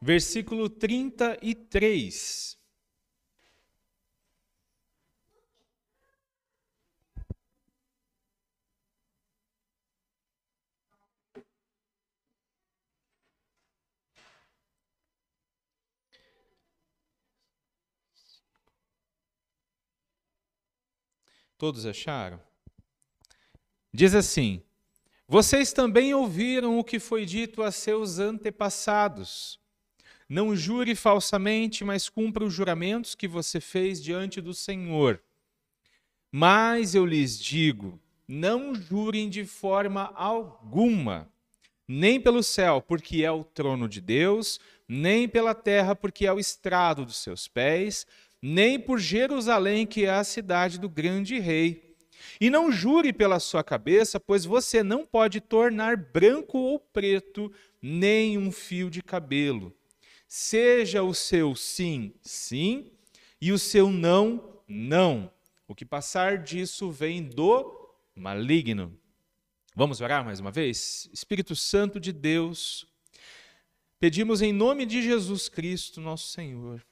versículo 0.00 0.68
33. 0.68 2.58
Todos 21.58 21.84
acharam? 21.84 22.40
Diz 23.92 24.14
assim: 24.14 24.62
Vocês 25.26 25.72
também 25.72 26.14
ouviram 26.14 26.78
o 26.78 26.84
que 26.84 27.00
foi 27.00 27.26
dito 27.26 27.64
a 27.64 27.72
seus 27.72 28.20
antepassados. 28.20 29.58
Não 30.28 30.54
jure 30.54 30.94
falsamente, 30.94 31.84
mas 31.84 32.08
cumpra 32.08 32.44
os 32.44 32.52
juramentos 32.52 33.14
que 33.14 33.26
você 33.26 33.60
fez 33.60 34.02
diante 34.02 34.40
do 34.40 34.52
Senhor. 34.52 35.22
Mas 36.30 36.94
eu 36.94 37.06
lhes 37.06 37.40
digo: 37.40 37.98
não 38.26 38.74
jurem 38.74 39.30
de 39.30 39.46
forma 39.46 40.12
alguma, 40.14 41.32
nem 41.88 42.20
pelo 42.20 42.42
céu, 42.42 42.82
porque 42.82 43.24
é 43.24 43.30
o 43.30 43.42
trono 43.42 43.88
de 43.88 44.02
Deus, 44.02 44.60
nem 44.86 45.26
pela 45.26 45.54
terra, 45.54 45.96
porque 45.96 46.26
é 46.26 46.32
o 46.32 46.38
estrado 46.38 47.06
dos 47.06 47.16
seus 47.16 47.48
pés, 47.48 48.06
nem 48.42 48.78
por 48.78 48.98
Jerusalém, 48.98 49.86
que 49.86 50.04
é 50.04 50.10
a 50.10 50.24
cidade 50.24 50.78
do 50.78 50.90
grande 50.90 51.38
rei. 51.38 51.96
E 52.38 52.50
não 52.50 52.70
jure 52.70 53.12
pela 53.14 53.40
sua 53.40 53.64
cabeça, 53.64 54.20
pois 54.20 54.44
você 54.44 54.82
não 54.82 55.06
pode 55.06 55.40
tornar 55.40 55.96
branco 55.96 56.58
ou 56.58 56.78
preto 56.78 57.50
nem 57.80 58.36
um 58.36 58.52
fio 58.52 58.90
de 58.90 59.02
cabelo. 59.02 59.74
Seja 60.28 61.02
o 61.02 61.14
seu 61.14 61.56
sim, 61.56 62.14
sim, 62.22 62.92
e 63.40 63.50
o 63.50 63.58
seu 63.58 63.90
não, 63.90 64.60
não. 64.68 65.32
O 65.66 65.74
que 65.74 65.84
passar 65.84 66.38
disso 66.38 66.90
vem 66.90 67.22
do 67.22 67.92
maligno. 68.14 68.96
Vamos 69.74 70.00
orar 70.00 70.24
mais 70.24 70.38
uma 70.38 70.52
vez? 70.52 71.08
Espírito 71.12 71.56
Santo 71.56 71.98
de 71.98 72.12
Deus, 72.12 72.86
pedimos 73.98 74.42
em 74.42 74.52
nome 74.52 74.86
de 74.86 75.02
Jesus 75.02 75.48
Cristo, 75.48 76.00
nosso 76.00 76.28
Senhor 76.28 76.84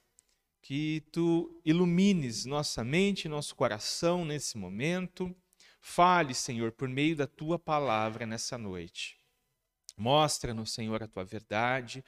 que 0.66 1.04
tu 1.12 1.60
ilumines 1.64 2.44
nossa 2.44 2.82
mente, 2.82 3.28
nosso 3.28 3.54
coração 3.54 4.24
nesse 4.24 4.58
momento. 4.58 5.32
Fale, 5.80 6.34
Senhor, 6.34 6.72
por 6.72 6.88
meio 6.88 7.14
da 7.14 7.24
tua 7.24 7.56
palavra 7.56 8.26
nessa 8.26 8.58
noite. 8.58 9.16
Mostra-nos, 9.96 10.72
Senhor, 10.72 11.00
a 11.04 11.06
tua 11.06 11.24
verdade 11.24 12.04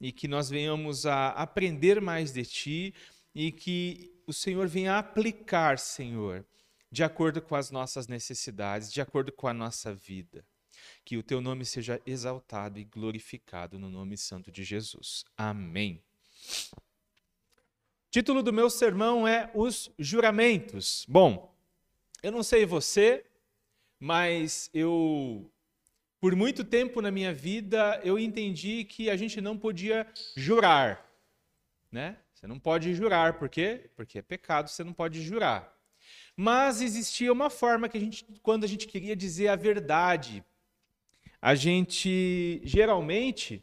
e 0.00 0.12
que 0.12 0.28
nós 0.28 0.48
venhamos 0.48 1.06
a 1.06 1.30
aprender 1.30 2.00
mais 2.00 2.32
de 2.32 2.44
ti 2.44 2.94
e 3.34 3.50
que 3.50 4.12
o 4.26 4.32
Senhor 4.32 4.68
venha 4.68 4.98
aplicar, 4.98 5.78
Senhor, 5.78 6.46
de 6.90 7.02
acordo 7.02 7.40
com 7.40 7.54
as 7.54 7.70
nossas 7.70 8.06
necessidades, 8.06 8.92
de 8.92 9.00
acordo 9.00 9.32
com 9.32 9.48
a 9.48 9.54
nossa 9.54 9.94
vida. 9.94 10.44
Que 11.04 11.16
o 11.16 11.22
teu 11.22 11.40
nome 11.40 11.64
seja 11.64 12.00
exaltado 12.06 12.78
e 12.78 12.84
glorificado 12.84 13.78
no 13.78 13.90
nome 13.90 14.16
santo 14.16 14.50
de 14.50 14.62
Jesus. 14.62 15.24
Amém. 15.36 16.02
Título 18.10 18.42
do 18.42 18.52
meu 18.52 18.70
sermão 18.70 19.26
é 19.26 19.50
Os 19.54 19.90
Juramentos. 19.98 21.04
Bom, 21.08 21.54
eu 22.22 22.32
não 22.32 22.42
sei 22.42 22.64
você, 22.64 23.24
mas 24.00 24.70
eu, 24.72 25.50
por 26.20 26.34
muito 26.34 26.64
tempo 26.64 27.00
na 27.00 27.10
minha 27.10 27.32
vida, 27.32 28.00
eu 28.02 28.18
entendi 28.18 28.84
que 28.84 29.08
a 29.08 29.16
gente 29.16 29.40
não 29.40 29.56
podia 29.56 30.06
jurar, 30.36 31.08
né? 31.90 32.16
Você 32.34 32.46
não 32.46 32.58
pode 32.58 32.94
jurar, 32.94 33.38
por 33.38 33.48
quê? 33.48 33.90
Porque 33.96 34.18
é 34.18 34.22
pecado, 34.22 34.68
você 34.68 34.84
não 34.84 34.92
pode 34.92 35.20
jurar. 35.22 35.76
Mas 36.36 36.80
existia 36.80 37.32
uma 37.32 37.50
forma 37.50 37.88
que 37.88 37.98
a 37.98 38.00
gente, 38.00 38.24
quando 38.42 38.64
a 38.64 38.68
gente 38.68 38.86
queria 38.86 39.16
dizer 39.16 39.48
a 39.48 39.56
verdade, 39.56 40.44
a 41.42 41.54
gente 41.54 42.60
geralmente, 42.64 43.62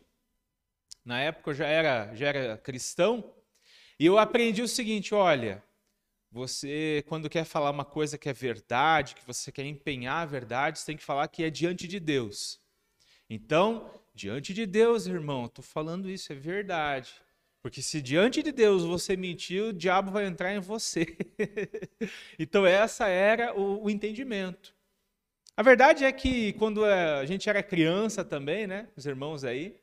na 1.04 1.22
época 1.22 1.52
eu 1.52 1.56
já 1.56 1.68
era, 1.68 2.14
já 2.16 2.28
era 2.28 2.58
cristão, 2.58 3.34
e 4.00 4.06
eu 4.06 4.18
aprendi 4.18 4.62
o 4.62 4.68
seguinte: 4.68 5.14
olha, 5.14 5.64
você, 6.36 7.02
quando 7.08 7.30
quer 7.30 7.46
falar 7.46 7.72
uma 7.72 7.86
coisa 7.86 8.18
que 8.18 8.28
é 8.28 8.34
verdade, 8.34 9.16
que 9.16 9.26
você 9.26 9.54
quer 9.54 9.64
empenhar 9.64 10.22
a 10.22 10.26
verdade, 10.26 10.78
você 10.78 10.88
tem 10.88 10.98
que 10.98 11.04
falar 11.04 11.30
que 11.30 11.42
é 11.42 11.50
diante 11.50 11.88
de 11.88 11.98
Deus. 11.98 12.60
Então, 13.30 13.90
diante 14.14 14.54
de 14.54 14.66
Deus, 14.66 15.08
irmão, 15.08 15.46
estou 15.46 15.64
falando 15.64 16.10
isso, 16.10 16.34
é 16.34 16.36
verdade. 16.36 17.14
Porque 17.62 17.82
se 17.82 18.02
diante 18.02 18.44
de 18.44 18.52
Deus 18.52 18.84
você 18.84 19.16
mentiu, 19.16 19.70
o 19.70 19.74
diabo 19.74 20.12
vai 20.12 20.26
entrar 20.26 20.54
em 20.54 20.60
você. 20.60 21.18
então, 22.38 22.66
essa 22.66 23.08
era 23.08 23.58
o, 23.58 23.86
o, 23.86 23.90
entendimento. 23.90 24.76
A 25.56 25.64
verdade 25.64 26.04
é 26.04 26.12
que 26.12 26.52
quando 26.54 26.86
é, 26.86 27.14
a 27.14 27.26
gente 27.26 27.50
era 27.50 27.64
criança 27.64 28.26
também, 28.26 28.68
né? 28.68 28.90
Os 28.98 29.06
irmãos 29.06 29.46
aí, 29.46 29.80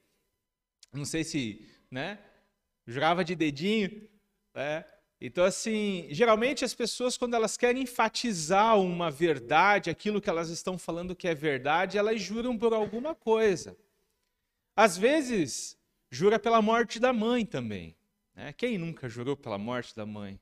não 0.93 1.07
sei 1.07 1.25
se, 1.25 1.67
né? 1.91 2.19
jurava 2.87 3.25
de 3.25 3.35
dedinho, 3.35 4.07
né? 4.55 4.85
Então, 5.25 5.45
assim, 5.45 6.09
geralmente 6.11 6.65
as 6.65 6.75
pessoas, 6.75 7.17
quando 7.17 7.35
elas 7.35 7.57
querem 7.57 7.85
enfatizar 7.85 8.77
uma 8.77 9.09
verdade, 9.09 9.89
aquilo 9.89 10.21
que 10.21 10.29
elas 10.29 10.49
estão 10.49 10.77
falando 10.77 11.15
que 11.15 11.29
é 11.29 11.35
verdade, 11.35 11.97
elas 11.97 12.21
juram 12.21 12.59
por 12.59 12.75
alguma 12.75 13.15
coisa. 13.15 13.77
Às 14.75 14.99
vezes, 14.99 15.79
jura 16.11 16.41
pela 16.41 16.61
morte 16.61 16.99
da 16.99 17.13
mãe 17.13 17.47
também. 17.47 17.95
Né? 18.35 18.53
Quem 18.53 18.77
nunca 18.77 19.09
jurou 19.09 19.37
pela 19.37 19.57
morte 19.57 19.95
da 19.95 20.05
mãe? 20.05 20.41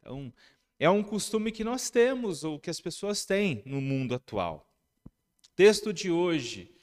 Então, 0.00 0.32
é 0.78 0.88
um 0.88 1.02
costume 1.02 1.52
que 1.52 1.62
nós 1.62 1.90
temos, 1.90 2.44
ou 2.44 2.58
que 2.58 2.70
as 2.70 2.80
pessoas 2.80 3.26
têm 3.26 3.62
no 3.66 3.78
mundo 3.78 4.14
atual. 4.14 4.66
Texto 5.54 5.92
de 5.92 6.10
hoje. 6.10 6.74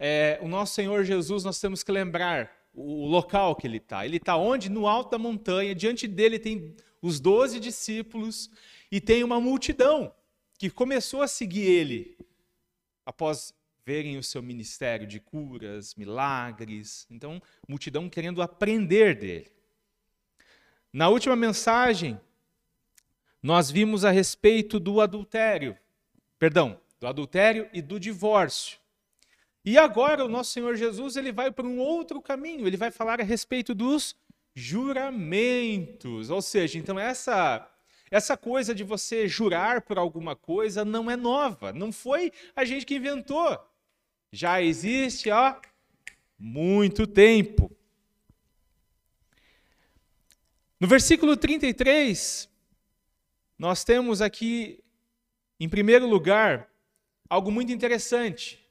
É, 0.00 0.36
o 0.42 0.48
nosso 0.48 0.74
Senhor 0.74 1.04
Jesus, 1.04 1.44
nós 1.44 1.60
temos 1.60 1.84
que 1.84 1.92
lembrar, 1.92 2.50
o 2.72 3.06
local 3.06 3.54
que 3.54 3.66
ele 3.66 3.76
está. 3.76 4.04
Ele 4.04 4.16
está 4.16 4.36
onde? 4.36 4.68
No 4.68 4.86
alto 4.86 5.10
da 5.10 5.18
montanha. 5.18 5.74
Diante 5.74 6.08
dele 6.08 6.38
tem 6.38 6.74
os 7.00 7.20
doze 7.20 7.60
discípulos 7.60 8.50
e 8.90 9.00
tem 9.00 9.22
uma 9.24 9.40
multidão 9.40 10.14
que 10.58 10.70
começou 10.70 11.22
a 11.22 11.28
seguir 11.28 11.62
ele 11.62 12.16
após 13.04 13.52
verem 13.84 14.16
o 14.16 14.22
seu 14.22 14.42
ministério 14.42 15.06
de 15.06 15.18
curas, 15.18 15.94
milagres. 15.94 17.06
Então, 17.10 17.42
multidão 17.68 18.08
querendo 18.08 18.40
aprender 18.40 19.16
dele. 19.16 19.50
Na 20.92 21.08
última 21.08 21.34
mensagem, 21.34 22.20
nós 23.42 23.70
vimos 23.70 24.04
a 24.04 24.10
respeito 24.10 24.78
do 24.78 25.00
adultério, 25.00 25.76
perdão, 26.38 26.80
do 27.00 27.06
adultério 27.06 27.68
e 27.72 27.82
do 27.82 27.98
divórcio. 27.98 28.78
E 29.64 29.78
agora 29.78 30.24
o 30.24 30.28
nosso 30.28 30.50
Senhor 30.50 30.74
Jesus 30.76 31.16
ele 31.16 31.30
vai 31.30 31.50
para 31.50 31.66
um 31.66 31.78
outro 31.78 32.20
caminho, 32.20 32.66
ele 32.66 32.76
vai 32.76 32.90
falar 32.90 33.20
a 33.20 33.24
respeito 33.24 33.74
dos 33.74 34.16
juramentos. 34.54 36.30
Ou 36.30 36.42
seja, 36.42 36.78
então 36.78 36.98
essa 36.98 37.68
essa 38.10 38.36
coisa 38.36 38.74
de 38.74 38.84
você 38.84 39.26
jurar 39.26 39.80
por 39.80 39.96
alguma 39.96 40.36
coisa 40.36 40.84
não 40.84 41.10
é 41.10 41.16
nova, 41.16 41.72
não 41.72 41.90
foi 41.90 42.30
a 42.54 42.62
gente 42.62 42.84
que 42.84 42.96
inventou. 42.96 43.58
Já 44.30 44.60
existe 44.60 45.30
há 45.30 45.58
muito 46.38 47.06
tempo. 47.06 47.74
No 50.78 50.86
versículo 50.86 51.38
33, 51.38 52.50
nós 53.58 53.82
temos 53.82 54.20
aqui, 54.20 54.84
em 55.58 55.68
primeiro 55.68 56.06
lugar, 56.06 56.68
algo 57.30 57.50
muito 57.50 57.72
interessante. 57.72 58.61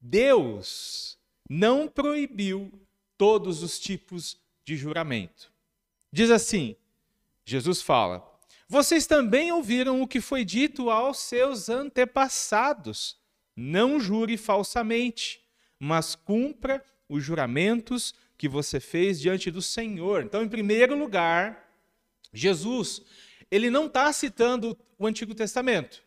Deus 0.00 1.18
não 1.48 1.88
proibiu 1.88 2.72
todos 3.16 3.62
os 3.62 3.78
tipos 3.78 4.36
de 4.64 4.76
juramento. 4.76 5.52
Diz 6.12 6.30
assim: 6.30 6.76
Jesus 7.44 7.80
fala: 7.82 8.26
Vocês 8.68 9.06
também 9.06 9.52
ouviram 9.52 10.02
o 10.02 10.08
que 10.08 10.20
foi 10.20 10.44
dito 10.44 10.90
aos 10.90 11.18
seus 11.18 11.68
antepassados. 11.68 13.16
Não 13.54 13.98
jure 13.98 14.36
falsamente, 14.36 15.42
mas 15.78 16.14
cumpra 16.14 16.84
os 17.08 17.24
juramentos 17.24 18.14
que 18.36 18.48
você 18.48 18.80
fez 18.80 19.20
diante 19.20 19.50
do 19.50 19.62
Senhor. 19.62 20.22
Então, 20.22 20.42
em 20.42 20.48
primeiro 20.48 20.98
lugar, 20.98 21.70
Jesus, 22.32 23.00
ele 23.50 23.70
não 23.70 23.86
está 23.86 24.12
citando 24.12 24.76
o 24.98 25.06
Antigo 25.06 25.34
Testamento. 25.34 26.02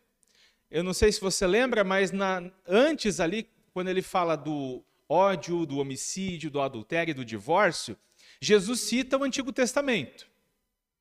Eu 0.70 0.84
não 0.84 0.94
sei 0.94 1.10
se 1.10 1.20
você 1.20 1.46
lembra, 1.46 1.82
mas 1.82 2.12
na, 2.12 2.48
antes 2.66 3.18
ali, 3.18 3.48
quando 3.72 3.88
ele 3.88 4.02
fala 4.02 4.36
do 4.36 4.84
ódio, 5.08 5.66
do 5.66 5.78
homicídio, 5.78 6.50
do 6.50 6.60
adultério 6.60 7.12
e 7.12 7.14
do 7.14 7.24
divórcio, 7.24 7.96
Jesus 8.40 8.80
cita 8.80 9.18
o 9.18 9.24
Antigo 9.24 9.52
Testamento. 9.52 10.28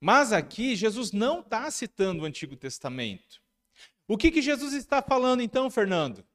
Mas 0.01 0.31
aqui, 0.31 0.75
Jesus 0.75 1.11
não 1.11 1.41
está 1.41 1.69
citando 1.69 2.23
o 2.23 2.25
Antigo 2.25 2.55
Testamento. 2.55 3.41
O 4.07 4.17
que, 4.17 4.31
que 4.31 4.41
Jesus 4.41 4.73
está 4.73 5.01
falando 5.01 5.41
então, 5.41 5.69
Fernando? 5.69 6.25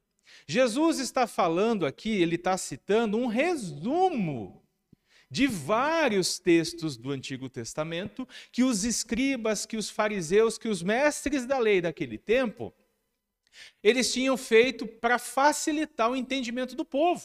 Jesus 0.47 0.99
está 0.99 1.27
falando 1.27 1.87
aqui, 1.87 2.11
ele 2.11 2.37
está 2.37 2.57
citando 2.57 3.17
um 3.17 3.27
resumo 3.27 4.63
de 5.31 5.47
vários 5.47 6.39
textos 6.39 6.97
do 6.97 7.11
Antigo 7.11 7.49
Testamento 7.49 8.29
que 8.53 8.63
os 8.63 8.85
escribas, 8.85 9.67
que 9.67 9.77
os 9.77 9.91
fariseus, 9.91 10.57
que 10.59 10.69
os 10.69 10.83
mestres 10.83 11.47
da 11.47 11.59
lei 11.59 11.81
daquele 11.81 12.19
tempo, 12.19 12.73
eles 13.83 14.13
tinham 14.13 14.37
feito 14.37 14.87
para 14.87 15.19
facilitar 15.19 16.11
o 16.11 16.17
entendimento 16.17 16.75
do 16.75 16.85
povo. 16.85 17.23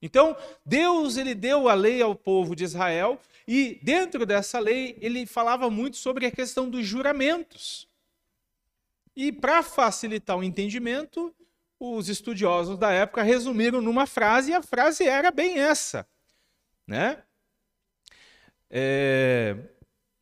Então, 0.00 0.36
Deus 0.64 1.16
ele 1.16 1.34
deu 1.34 1.68
a 1.68 1.74
lei 1.74 2.02
ao 2.02 2.14
povo 2.14 2.54
de 2.54 2.64
Israel 2.64 3.18
e 3.48 3.78
dentro 3.82 4.26
dessa 4.26 4.58
lei 4.58 4.98
ele 5.00 5.24
falava 5.24 5.70
muito 5.70 5.96
sobre 5.96 6.26
a 6.26 6.30
questão 6.30 6.68
dos 6.68 6.86
juramentos. 6.86 7.88
E 9.16 9.32
para 9.32 9.62
facilitar 9.62 10.36
o 10.36 10.44
entendimento, 10.44 11.34
os 11.78 12.08
estudiosos 12.08 12.78
da 12.78 12.90
época 12.90 13.22
resumiram 13.22 13.80
numa 13.80 14.06
frase 14.06 14.50
e 14.50 14.54
a 14.54 14.62
frase 14.62 15.04
era 15.04 15.30
bem 15.30 15.58
essa: 15.58 16.06
né? 16.86 17.22
É, 18.68 19.56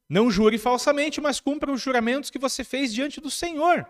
não 0.09 0.31
jure 0.31 0.59
falsamente, 0.59 1.21
mas 1.21 1.41
cumpra 1.41 1.73
os 1.73 1.81
juramentos 1.81 2.31
que 2.31 2.39
você 2.39 2.63
fez 2.63 2.93
diante 2.93 3.21
do 3.21 3.31
Senhor. 3.31 3.89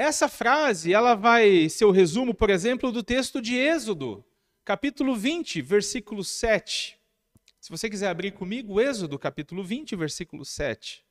Essa 0.00 0.28
frase, 0.28 0.94
ela 0.94 1.14
vai 1.14 1.68
ser 1.68 1.84
o 1.84 1.90
resumo, 1.90 2.32
por 2.32 2.48
exemplo, 2.48 2.90
do 2.90 3.02
texto 3.02 3.38
de 3.38 3.54
Êxodo, 3.54 4.24
capítulo 4.64 5.14
20, 5.14 5.60
versículo 5.60 6.24
7. 6.24 6.98
Se 7.60 7.68
você 7.70 7.90
quiser 7.90 8.08
abrir 8.08 8.32
comigo, 8.32 8.80
Êxodo, 8.80 9.18
capítulo 9.18 9.62
20, 9.62 9.94
versículo 9.96 10.42
7. 10.42 11.04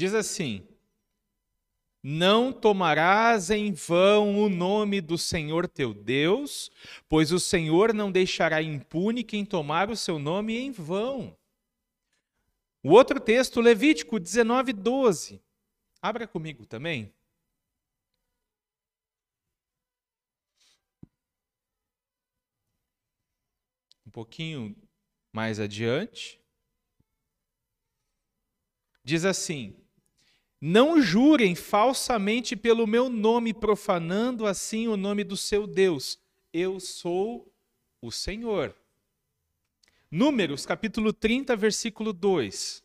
Diz 0.00 0.14
assim: 0.14 0.66
Não 2.02 2.54
tomarás 2.54 3.50
em 3.50 3.70
vão 3.70 4.38
o 4.38 4.48
nome 4.48 4.98
do 4.98 5.18
Senhor 5.18 5.68
teu 5.68 5.92
Deus, 5.92 6.70
pois 7.06 7.32
o 7.32 7.38
Senhor 7.38 7.92
não 7.92 8.10
deixará 8.10 8.62
impune 8.62 9.22
quem 9.22 9.44
tomar 9.44 9.90
o 9.90 9.96
seu 9.96 10.18
nome 10.18 10.56
em 10.56 10.72
vão. 10.72 11.36
O 12.82 12.92
outro 12.92 13.20
texto, 13.20 13.60
Levítico 13.60 14.18
19, 14.18 14.72
12. 14.72 15.38
Abra 16.00 16.26
comigo 16.26 16.64
também. 16.64 17.12
Um 24.06 24.10
pouquinho 24.10 24.74
mais 25.30 25.60
adiante. 25.60 26.40
Diz 29.04 29.26
assim: 29.26 29.76
não 30.60 31.00
jurem 31.00 31.54
falsamente 31.54 32.54
pelo 32.54 32.86
meu 32.86 33.08
nome, 33.08 33.54
profanando 33.54 34.46
assim 34.46 34.88
o 34.88 34.96
nome 34.96 35.24
do 35.24 35.36
seu 35.36 35.66
Deus. 35.66 36.20
Eu 36.52 36.78
sou 36.78 37.50
o 38.00 38.10
Senhor. 38.10 38.76
Números, 40.10 40.66
capítulo 40.66 41.12
30, 41.12 41.56
versículo 41.56 42.12
2. 42.12 42.84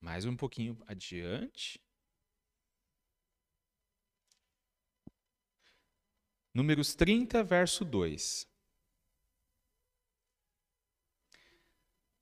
Mais 0.00 0.24
um 0.24 0.36
pouquinho 0.36 0.80
adiante. 0.86 1.82
Números 6.54 6.94
30, 6.94 7.42
verso 7.42 7.84
2. 7.84 8.48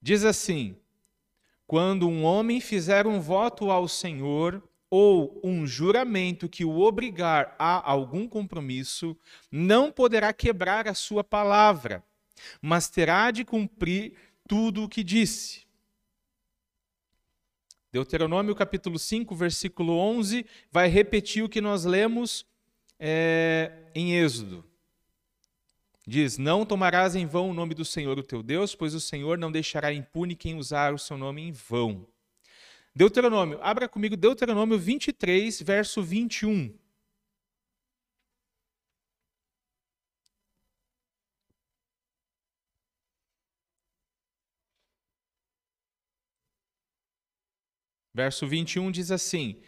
Diz 0.00 0.24
assim: 0.24 0.81
quando 1.72 2.06
um 2.06 2.22
homem 2.22 2.60
fizer 2.60 3.06
um 3.06 3.18
voto 3.18 3.70
ao 3.70 3.88
Senhor 3.88 4.62
ou 4.90 5.40
um 5.42 5.66
juramento 5.66 6.46
que 6.46 6.66
o 6.66 6.80
obrigar 6.80 7.56
a 7.58 7.90
algum 7.90 8.28
compromisso, 8.28 9.16
não 9.50 9.90
poderá 9.90 10.34
quebrar 10.34 10.86
a 10.86 10.92
sua 10.92 11.24
palavra, 11.24 12.04
mas 12.60 12.90
terá 12.90 13.30
de 13.30 13.42
cumprir 13.42 14.12
tudo 14.46 14.84
o 14.84 14.88
que 14.88 15.02
disse. 15.02 15.62
Deuteronômio 17.90 18.54
capítulo 18.54 18.98
5, 18.98 19.34
versículo 19.34 19.96
11, 19.96 20.44
vai 20.70 20.88
repetir 20.88 21.42
o 21.42 21.48
que 21.48 21.62
nós 21.62 21.86
lemos 21.86 22.44
é, 22.98 23.90
em 23.94 24.12
Êxodo. 24.12 24.62
Diz: 26.06 26.36
Não 26.38 26.66
tomarás 26.66 27.14
em 27.14 27.26
vão 27.26 27.50
o 27.50 27.54
nome 27.54 27.74
do 27.74 27.84
Senhor, 27.84 28.18
o 28.18 28.22
teu 28.22 28.42
Deus, 28.42 28.74
pois 28.74 28.94
o 28.94 29.00
Senhor 29.00 29.38
não 29.38 29.52
deixará 29.52 29.92
impune 29.92 30.34
quem 30.34 30.56
usar 30.56 30.92
o 30.92 30.98
seu 30.98 31.16
nome 31.16 31.42
em 31.42 31.52
vão. 31.52 32.06
Deuteronômio, 32.94 33.58
abra 33.62 33.88
comigo 33.88 34.16
Deuteronômio 34.16 34.78
23, 34.78 35.62
verso 35.62 36.02
21. 36.02 36.76
Verso 48.14 48.46
21 48.46 48.90
diz 48.90 49.10
assim: 49.10 49.62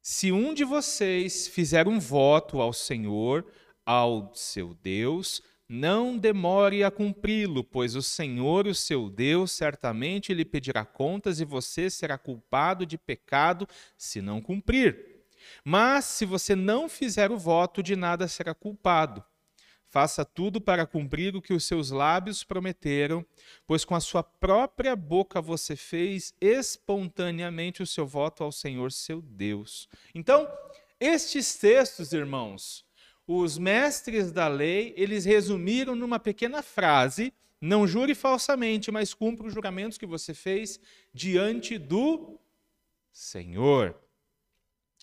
Se 0.00 0.32
um 0.32 0.54
de 0.54 0.64
vocês 0.64 1.46
fizer 1.46 1.86
um 1.86 1.98
voto 2.00 2.60
ao 2.60 2.72
Senhor, 2.72 3.44
ao 3.88 4.34
seu 4.34 4.74
Deus, 4.74 5.40
não 5.66 6.18
demore 6.18 6.84
a 6.84 6.90
cumpri-lo, 6.90 7.64
pois 7.64 7.96
o 7.96 8.02
Senhor, 8.02 8.66
o 8.66 8.74
seu 8.74 9.08
Deus, 9.08 9.50
certamente 9.50 10.34
lhe 10.34 10.44
pedirá 10.44 10.84
contas 10.84 11.40
e 11.40 11.44
você 11.46 11.88
será 11.88 12.18
culpado 12.18 12.84
de 12.84 12.98
pecado 12.98 13.66
se 13.96 14.20
não 14.20 14.42
cumprir. 14.42 15.24
Mas 15.64 16.04
se 16.04 16.26
você 16.26 16.54
não 16.54 16.86
fizer 16.86 17.30
o 17.30 17.38
voto, 17.38 17.82
de 17.82 17.96
nada 17.96 18.28
será 18.28 18.52
culpado. 18.52 19.24
Faça 19.86 20.22
tudo 20.22 20.60
para 20.60 20.86
cumprir 20.86 21.34
o 21.34 21.40
que 21.40 21.54
os 21.54 21.64
seus 21.64 21.90
lábios 21.90 22.44
prometeram, 22.44 23.24
pois 23.66 23.86
com 23.86 23.94
a 23.94 24.00
sua 24.00 24.22
própria 24.22 24.94
boca 24.94 25.40
você 25.40 25.74
fez 25.74 26.34
espontaneamente 26.42 27.82
o 27.82 27.86
seu 27.86 28.06
voto 28.06 28.44
ao 28.44 28.52
Senhor, 28.52 28.92
seu 28.92 29.22
Deus. 29.22 29.88
Então, 30.14 30.46
estes 31.00 31.56
textos, 31.56 32.12
irmãos, 32.12 32.86
os 33.28 33.58
mestres 33.58 34.32
da 34.32 34.48
lei, 34.48 34.94
eles 34.96 35.26
resumiram 35.26 35.94
numa 35.94 36.18
pequena 36.18 36.62
frase: 36.62 37.30
não 37.60 37.86
jure 37.86 38.14
falsamente, 38.14 38.90
mas 38.90 39.12
cumpra 39.12 39.46
os 39.46 39.52
juramentos 39.52 39.98
que 39.98 40.06
você 40.06 40.32
fez 40.32 40.80
diante 41.12 41.76
do 41.76 42.40
Senhor. 43.12 43.94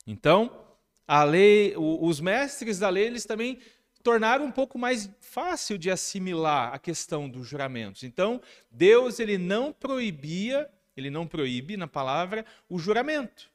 Então, 0.07 0.65
a 1.07 1.23
lei, 1.23 1.75
os 1.77 2.19
mestres 2.19 2.79
da 2.79 2.89
lei, 2.89 3.05
eles 3.05 3.25
também 3.25 3.59
tornaram 4.01 4.45
um 4.45 4.51
pouco 4.51 4.79
mais 4.79 5.07
fácil 5.21 5.77
de 5.77 5.91
assimilar 5.91 6.73
a 6.73 6.79
questão 6.79 7.29
dos 7.29 7.47
juramentos. 7.47 8.01
Então, 8.03 8.41
Deus 8.71 9.19
ele 9.19 9.37
não 9.37 9.71
proibia, 9.71 10.67
ele 10.97 11.11
não 11.11 11.27
proíbe 11.27 11.77
na 11.77 11.87
palavra 11.87 12.43
o 12.67 12.79
juramento 12.79 13.53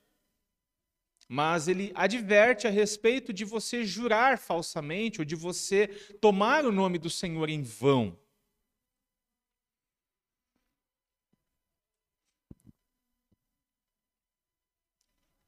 mas 1.32 1.68
ele 1.68 1.92
adverte 1.94 2.66
a 2.66 2.70
respeito 2.70 3.32
de 3.32 3.44
você 3.44 3.84
jurar 3.84 4.36
falsamente 4.36 5.20
ou 5.20 5.24
de 5.24 5.36
você 5.36 5.86
tomar 6.20 6.64
o 6.64 6.72
nome 6.72 6.98
do 6.98 7.08
Senhor 7.08 7.48
em 7.48 7.62
vão. 7.62 8.18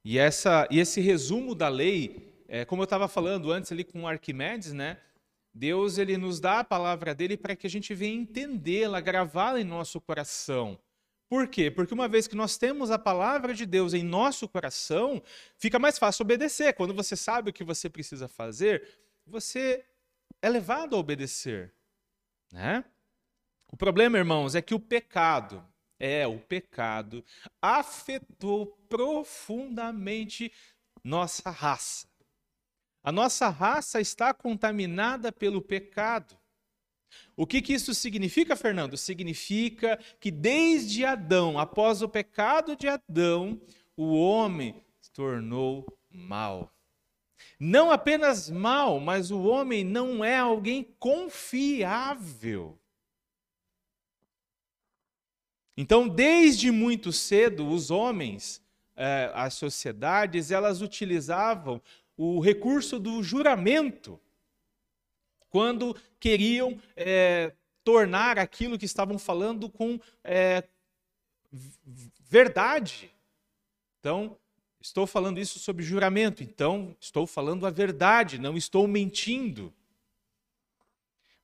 E, 0.05 0.17
essa, 0.17 0.65
e 0.71 0.79
esse 0.79 1.01
resumo 1.01 1.53
da 1.53 1.67
lei, 1.67 2.33
é, 2.47 2.63
como 2.63 2.81
eu 2.81 2.85
estava 2.85 3.09
falando 3.09 3.51
antes 3.51 3.69
ali 3.69 3.83
com 3.83 4.07
Arquimedes, 4.07 4.71
né? 4.71 5.01
Deus 5.53 5.97
ele 5.97 6.15
nos 6.17 6.39
dá 6.39 6.59
a 6.59 6.63
palavra 6.63 7.13
dele 7.13 7.35
para 7.35 7.57
que 7.57 7.67
a 7.67 7.69
gente 7.69 7.93
venha 7.93 8.15
entendê-la, 8.21 9.01
gravá-la 9.01 9.59
em 9.59 9.65
nosso 9.65 9.99
coração. 9.99 10.79
Por 11.33 11.47
quê? 11.47 11.71
Porque 11.71 11.95
uma 11.95 12.07
vez 12.07 12.27
que 12.27 12.35
nós 12.35 12.57
temos 12.57 12.91
a 12.91 12.99
palavra 12.99 13.55
de 13.55 13.65
Deus 13.65 13.95
em 13.95 14.03
nosso 14.03 14.47
coração, 14.47 15.19
fica 15.57 15.79
mais 15.79 15.97
fácil 15.97 16.21
obedecer. 16.21 16.75
Quando 16.75 16.93
você 16.93 17.15
sabe 17.15 17.49
o 17.49 17.53
que 17.53 17.63
você 17.63 17.89
precisa 17.89 18.27
fazer, 18.27 18.87
você 19.25 19.83
é 20.43 20.47
levado 20.47 20.95
a 20.95 20.99
obedecer. 20.99 21.73
Né? 22.51 22.85
O 23.67 23.75
problema, 23.75 24.15
irmãos, 24.15 24.53
é 24.53 24.61
que 24.61 24.75
o 24.75 24.79
pecado, 24.79 25.67
é, 25.99 26.27
o 26.27 26.37
pecado, 26.37 27.25
afetou 27.59 28.67
profundamente 28.87 30.53
nossa 31.03 31.49
raça. 31.49 32.07
A 33.03 33.11
nossa 33.11 33.49
raça 33.49 33.99
está 33.99 34.35
contaminada 34.35 35.31
pelo 35.31 35.63
pecado. 35.63 36.37
O 37.35 37.47
que, 37.47 37.61
que 37.61 37.73
isso 37.73 37.93
significa, 37.93 38.55
Fernando? 38.55 38.95
Significa 38.95 39.99
que 40.19 40.29
desde 40.29 41.03
Adão, 41.03 41.57
após 41.57 42.01
o 42.01 42.09
pecado 42.09 42.75
de 42.75 42.87
Adão, 42.87 43.59
o 43.97 44.13
homem 44.13 44.75
se 44.99 45.11
tornou 45.11 45.85
mal. 46.11 46.71
Não 47.59 47.91
apenas 47.91 48.49
mal, 48.49 48.99
mas 48.99 49.31
o 49.31 49.43
homem 49.43 49.83
não 49.83 50.23
é 50.23 50.37
alguém 50.37 50.83
confiável. 50.99 52.77
Então, 55.75 56.07
desde 56.07 56.71
muito 56.71 57.11
cedo, 57.11 57.67
os 57.67 57.89
homens, 57.89 58.61
eh, 58.95 59.31
as 59.33 59.55
sociedades, 59.55 60.51
elas 60.51 60.81
utilizavam 60.81 61.81
o 62.15 62.39
recurso 62.39 62.99
do 62.99 63.23
juramento 63.23 64.19
quando 65.53 65.95
queriam 66.19 66.79
é, 66.95 67.53
tornar 67.83 68.39
aquilo 68.39 68.75
que 68.75 68.87
estavam 68.87 69.19
falando 69.19 69.69
com 69.69 69.99
é, 70.23 70.63
verdade. 72.27 73.13
Então, 73.99 74.35
estou 74.81 75.05
falando 75.05 75.39
isso 75.39 75.59
sobre 75.59 75.83
juramento, 75.83 76.41
então 76.41 76.97
estou 76.99 77.27
falando 77.27 77.67
a 77.67 77.69
verdade, 77.69 78.39
não 78.39 78.57
estou 78.57 78.87
mentindo. 78.87 79.71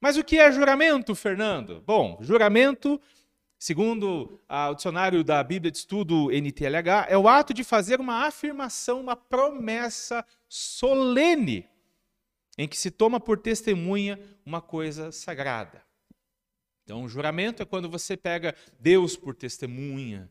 Mas 0.01 0.17
o 0.17 0.23
que 0.23 0.39
é 0.39 0.51
juramento, 0.51 1.13
Fernando? 1.13 1.83
Bom, 1.85 2.17
juramento 2.19 2.99
Segundo 3.61 4.39
o 4.49 4.73
dicionário 4.73 5.21
da 5.21 5.43
Bíblia 5.43 5.69
de 5.69 5.79
Estudo 5.79 6.31
NTLH, 6.31 7.07
é 7.09 7.17
o 7.17 7.27
ato 7.27 7.53
de 7.53 7.61
fazer 7.65 7.99
uma 7.99 8.25
afirmação, 8.25 9.01
uma 9.01 9.17
promessa 9.17 10.25
solene, 10.47 11.67
em 12.59 12.67
que 12.67 12.75
se 12.75 12.91
toma 12.91 13.21
por 13.21 13.37
testemunha 13.37 14.19
uma 14.45 14.61
coisa 14.61 15.13
sagrada. 15.13 15.81
Então, 16.83 17.05
o 17.05 17.07
juramento 17.07 17.63
é 17.63 17.65
quando 17.65 17.89
você 17.89 18.17
pega 18.17 18.53
Deus 18.77 19.15
por 19.15 19.33
testemunha, 19.33 20.29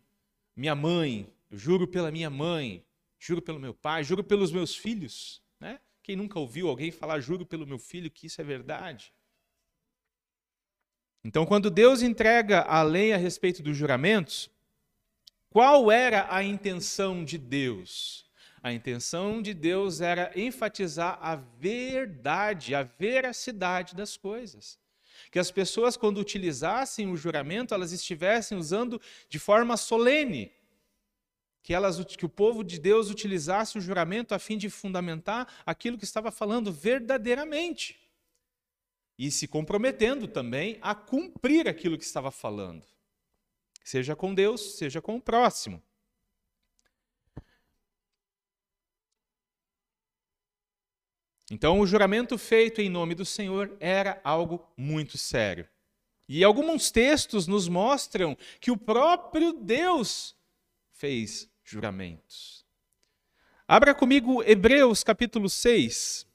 minha 0.54 0.74
mãe, 0.74 1.32
eu 1.50 1.56
juro 1.56 1.88
pela 1.88 2.10
minha 2.10 2.28
mãe, 2.28 2.84
juro 3.18 3.40
pelo 3.40 3.58
meu 3.58 3.72
pai, 3.72 4.04
juro 4.04 4.22
pelos 4.22 4.52
meus 4.52 4.76
filhos. 4.76 5.42
Né? 5.58 5.80
Quem 6.02 6.16
nunca 6.16 6.38
ouviu 6.38 6.68
alguém 6.68 6.90
falar 6.90 7.18
juro 7.20 7.46
pelo 7.46 7.66
meu 7.66 7.78
filho 7.78 8.10
que 8.10 8.26
isso 8.26 8.42
é 8.42 8.44
verdade? 8.44 9.10
Então, 11.24 11.46
quando 11.46 11.70
Deus 11.70 12.02
entrega 12.02 12.60
a 12.60 12.82
lei 12.82 13.14
a 13.14 13.16
respeito 13.16 13.62
dos 13.62 13.74
juramentos, 13.74 14.50
qual 15.48 15.90
era 15.90 16.26
a 16.28 16.44
intenção 16.44 17.24
de 17.24 17.38
Deus? 17.38 18.27
A 18.62 18.72
intenção 18.72 19.40
de 19.40 19.54
Deus 19.54 20.00
era 20.00 20.32
enfatizar 20.34 21.18
a 21.20 21.36
verdade, 21.36 22.74
a 22.74 22.82
veracidade 22.82 23.94
das 23.94 24.16
coisas. 24.16 24.78
Que 25.30 25.38
as 25.38 25.50
pessoas, 25.50 25.96
quando 25.96 26.18
utilizassem 26.18 27.10
o 27.10 27.16
juramento, 27.16 27.74
elas 27.74 27.92
estivessem 27.92 28.56
usando 28.56 29.00
de 29.28 29.38
forma 29.38 29.76
solene. 29.76 30.52
Que, 31.62 31.74
elas, 31.74 32.02
que 32.04 32.24
o 32.24 32.28
povo 32.28 32.64
de 32.64 32.78
Deus 32.78 33.10
utilizasse 33.10 33.76
o 33.76 33.80
juramento 33.80 34.34
a 34.34 34.38
fim 34.38 34.56
de 34.56 34.70
fundamentar 34.70 35.46
aquilo 35.66 35.98
que 35.98 36.04
estava 36.04 36.30
falando 36.30 36.72
verdadeiramente 36.72 37.98
e 39.18 39.30
se 39.30 39.48
comprometendo 39.48 40.28
também 40.28 40.78
a 40.80 40.94
cumprir 40.94 41.68
aquilo 41.68 41.98
que 41.98 42.04
estava 42.04 42.30
falando, 42.30 42.86
seja 43.82 44.14
com 44.14 44.32
Deus, 44.32 44.76
seja 44.76 45.02
com 45.02 45.16
o 45.16 45.20
próximo. 45.20 45.82
Então, 51.50 51.80
o 51.80 51.86
juramento 51.86 52.36
feito 52.36 52.80
em 52.80 52.90
nome 52.90 53.14
do 53.14 53.24
Senhor 53.24 53.74
era 53.80 54.20
algo 54.22 54.66
muito 54.76 55.16
sério. 55.16 55.66
E 56.28 56.44
alguns 56.44 56.90
textos 56.90 57.46
nos 57.46 57.68
mostram 57.68 58.36
que 58.60 58.70
o 58.70 58.76
próprio 58.76 59.54
Deus 59.54 60.36
fez 60.92 61.50
juramentos. 61.64 62.66
Abra 63.66 63.94
comigo 63.94 64.42
Hebreus 64.42 65.02
capítulo 65.02 65.48
6. 65.48 66.26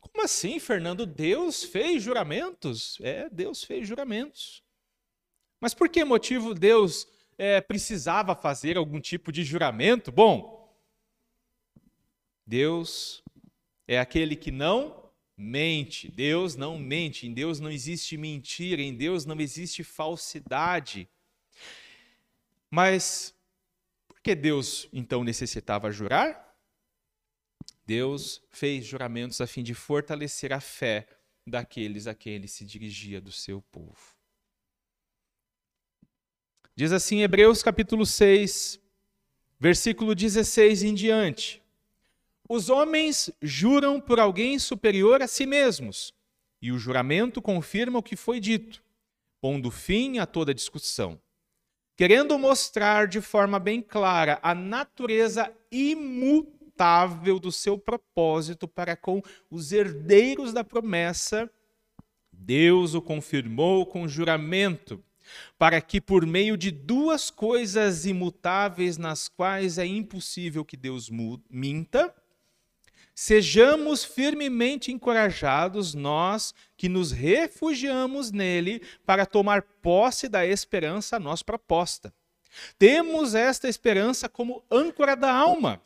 Como 0.00 0.22
assim, 0.22 0.58
Fernando? 0.58 1.06
Deus 1.06 1.64
fez 1.64 2.02
juramentos? 2.02 2.98
É, 3.00 3.28
Deus 3.30 3.64
fez 3.64 3.88
juramentos. 3.88 4.62
Mas 5.60 5.72
por 5.72 5.88
que 5.88 6.04
motivo 6.04 6.52
Deus 6.52 7.06
é, 7.38 7.60
precisava 7.60 8.34
fazer 8.34 8.76
algum 8.76 9.00
tipo 9.00 9.32
de 9.32 9.42
juramento? 9.42 10.12
Bom, 10.12 10.63
Deus 12.46 13.22
é 13.86 13.98
aquele 13.98 14.36
que 14.36 14.50
não 14.50 15.10
mente. 15.36 16.10
Deus 16.10 16.56
não 16.56 16.78
mente. 16.78 17.26
Em 17.26 17.32
Deus 17.32 17.60
não 17.60 17.70
existe 17.70 18.16
mentira. 18.16 18.82
Em 18.82 18.94
Deus 18.94 19.24
não 19.24 19.40
existe 19.40 19.82
falsidade. 19.82 21.08
Mas 22.70 23.34
por 24.08 24.20
que 24.20 24.34
Deus 24.34 24.88
então 24.92 25.24
necessitava 25.24 25.90
jurar? 25.90 26.44
Deus 27.86 28.42
fez 28.50 28.86
juramentos 28.86 29.40
a 29.40 29.46
fim 29.46 29.62
de 29.62 29.74
fortalecer 29.74 30.52
a 30.52 30.60
fé 30.60 31.06
daqueles 31.46 32.06
a 32.06 32.14
quem 32.14 32.34
ele 32.34 32.48
se 32.48 32.64
dirigia 32.64 33.20
do 33.20 33.30
seu 33.30 33.60
povo. 33.60 34.14
Diz 36.74 36.90
assim 36.90 37.20
Hebreus 37.20 37.62
capítulo 37.62 38.04
6, 38.04 38.80
versículo 39.60 40.14
16 40.14 40.82
em 40.82 40.94
diante: 40.94 41.62
Os 42.48 42.68
homens 42.68 43.30
juram 43.40 43.98
por 43.98 44.20
alguém 44.20 44.58
superior 44.58 45.22
a 45.22 45.26
si 45.26 45.46
mesmos, 45.46 46.12
e 46.60 46.70
o 46.70 46.78
juramento 46.78 47.40
confirma 47.40 47.98
o 47.98 48.02
que 48.02 48.16
foi 48.16 48.38
dito, 48.38 48.82
pondo 49.40 49.70
fim 49.70 50.18
a 50.18 50.26
toda 50.26 50.54
discussão. 50.54 51.18
Querendo 51.96 52.38
mostrar 52.38 53.06
de 53.06 53.20
forma 53.20 53.58
bem 53.58 53.80
clara 53.80 54.38
a 54.42 54.54
natureza 54.54 55.50
imutável 55.70 57.38
do 57.38 57.50
seu 57.50 57.78
propósito 57.78 58.68
para 58.68 58.94
com 58.94 59.22
os 59.50 59.72
herdeiros 59.72 60.52
da 60.52 60.62
promessa, 60.62 61.50
Deus 62.30 62.94
o 62.94 63.00
confirmou 63.00 63.86
com 63.86 64.06
juramento, 64.06 65.02
para 65.56 65.80
que 65.80 65.98
por 65.98 66.26
meio 66.26 66.58
de 66.58 66.70
duas 66.70 67.30
coisas 67.30 68.04
imutáveis 68.04 68.98
nas 68.98 69.28
quais 69.28 69.78
é 69.78 69.86
impossível 69.86 70.62
que 70.62 70.76
Deus 70.76 71.08
minta, 71.48 72.14
sejamos 73.14 74.04
firmemente 74.04 74.90
encorajados 74.90 75.94
nós 75.94 76.52
que 76.76 76.88
nos 76.88 77.12
refugiamos 77.12 78.30
nele 78.30 78.82
para 79.06 79.24
tomar 79.24 79.62
posse 79.62 80.28
da 80.28 80.44
esperança 80.44 81.16
a 81.16 81.20
nós 81.20 81.42
proposta. 81.42 82.12
Temos 82.78 83.34
esta 83.34 83.68
esperança 83.68 84.28
como 84.28 84.64
âncora 84.70 85.14
da 85.16 85.32
alma 85.32 85.80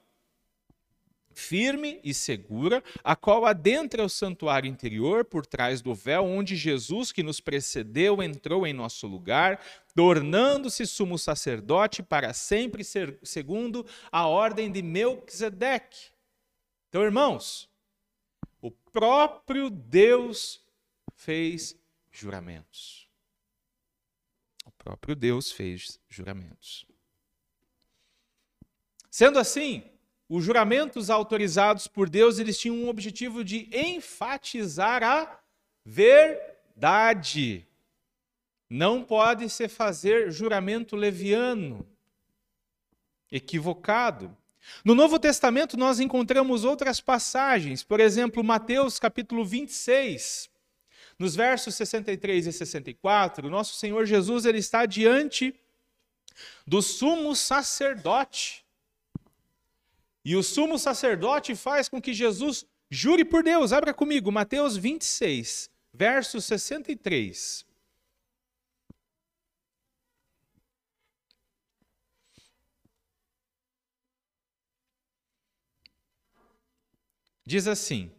firme 1.39 2.01
e 2.03 2.13
segura, 2.13 2.83
a 3.05 3.15
qual 3.15 3.47
adentra 3.47 4.05
o 4.05 4.09
santuário 4.09 4.69
interior 4.69 5.25
por 5.25 5.47
trás 5.47 5.81
do 5.81 5.95
véu, 5.95 6.25
onde 6.25 6.57
Jesus, 6.57 7.13
que 7.13 7.23
nos 7.23 7.41
precedeu, 7.41 8.21
entrou 8.21 8.67
em 8.67 8.73
nosso 8.73 9.07
lugar, 9.07 9.61
tornando-se 9.95 10.85
sumo 10.85 11.17
sacerdote 11.17 12.03
para 12.03 12.33
sempre, 12.33 12.83
segundo 13.23 13.87
a 14.11 14.27
ordem 14.27 14.71
de 14.71 14.83
Melquisedeque. 14.83 16.18
Então, 16.89 17.03
irmãos, 17.03 17.69
o 18.63 18.71
próprio 18.71 19.69
Deus 19.69 20.65
fez 21.15 21.77
juramentos. 22.11 23.11
O 24.65 24.71
próprio 24.71 25.15
Deus 25.15 25.53
fez 25.53 26.01
juramentos. 26.09 26.87
Sendo 29.11 29.39
assim, 29.39 29.83
os 30.29 30.45
juramentos 30.45 31.11
autorizados 31.11 31.87
por 31.87 32.09
Deus, 32.09 32.39
eles 32.39 32.59
tinham 32.59 32.77
um 32.77 32.89
objetivo 32.89 33.43
de 33.43 33.69
enfatizar 33.77 35.03
a 35.03 35.41
verdade. 35.85 37.67
Não 38.71 39.03
pode 39.03 39.51
se 39.51 39.69
fazer 39.69 40.31
juramento 40.31 40.95
leviano, 40.95 41.85
equivocado. 43.29 44.37
No 44.85 44.95
Novo 44.95 45.19
Testamento 45.19 45.77
nós 45.77 46.01
encontramos 46.01 46.65
outras 46.65 47.01
passagens, 47.01 47.83
por 47.83 48.01
exemplo, 48.01 48.45
Mateus 48.45 48.99
capítulo 48.99 49.45
26, 49.45 50.49
nos 51.19 51.35
versos 51.35 51.75
63 51.75 52.47
e 52.47 52.53
64, 52.53 53.51
nosso 53.51 53.75
Senhor 53.75 54.07
Jesus 54.07 54.45
ele 54.45 54.59
está 54.59 54.87
diante 54.87 55.55
do 56.67 56.81
sumo 56.81 57.35
sacerdote. 57.35 58.65
E 60.25 60.37
o 60.37 60.43
sumo 60.43 60.79
sacerdote 60.79 61.55
faz 61.55 61.89
com 61.89 62.01
que 62.01 62.13
Jesus 62.13 62.65
jure 62.91 63.25
por 63.25 63.43
Deus. 63.43 63.73
Abra 63.73 63.95
comigo, 63.95 64.31
Mateus 64.31 64.77
26, 64.77 65.71
verso 65.93 66.41
63. 66.41 67.68
Diz 77.49 77.67
assim: 77.67 78.11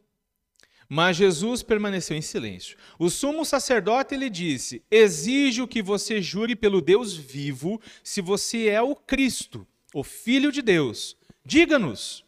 Mas 0.90 1.16
Jesus 1.16 1.62
permaneceu 1.62 2.18
em 2.18 2.22
silêncio. 2.22 2.76
O 2.98 3.12
sumo 3.12 3.46
sacerdote 3.46 4.18
lhe 4.18 4.28
disse: 4.28 4.84
Exijo 4.90 5.68
que 5.68 5.84
você 5.84 6.20
jure 6.20 6.56
pelo 6.56 6.82
Deus 6.82 7.16
vivo 7.16 7.80
se 8.04 8.22
você 8.22 8.70
é 8.70 8.82
o 8.82 8.96
Cristo, 8.96 9.68
o 9.94 10.04
Filho 10.04 10.52
de 10.52 10.64
Deus. 10.64 11.16
Diga-nos. 11.46 12.26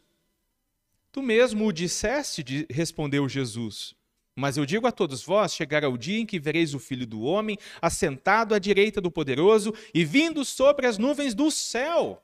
Tu 1.11 1.23
mesmo 1.23 1.65
o 1.65 1.71
disseste, 1.71 2.67
respondeu 2.69 3.27
Jesus. 3.27 3.95
Mas 4.35 4.55
eu 4.55 4.63
digo 4.63 4.85
a 4.85 4.91
todos 4.91 5.23
vós: 5.23 5.55
chegará 5.55 5.89
o 5.89 5.97
dia 5.97 6.19
em 6.19 6.25
que 6.27 6.39
vereis 6.39 6.75
o 6.75 6.79
Filho 6.79 7.07
do 7.07 7.21
Homem 7.21 7.57
assentado 7.81 8.53
à 8.53 8.59
direita 8.59 9.01
do 9.01 9.09
Poderoso 9.09 9.73
e 9.91 10.05
vindo 10.05 10.45
sobre 10.45 10.85
as 10.85 10.99
nuvens 10.99 11.33
do 11.33 11.49
céu. 11.49 12.23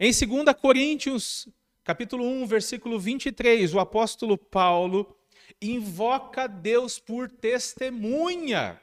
Em 0.00 0.10
2 0.10 0.56
Coríntios, 0.60 1.48
capítulo 1.84 2.24
1, 2.24 2.46
versículo 2.46 2.98
23, 2.98 3.74
o 3.74 3.80
apóstolo 3.80 4.36
Paulo 4.38 5.16
invoca 5.60 6.46
Deus 6.46 6.98
por 6.98 7.30
testemunha. 7.30 8.80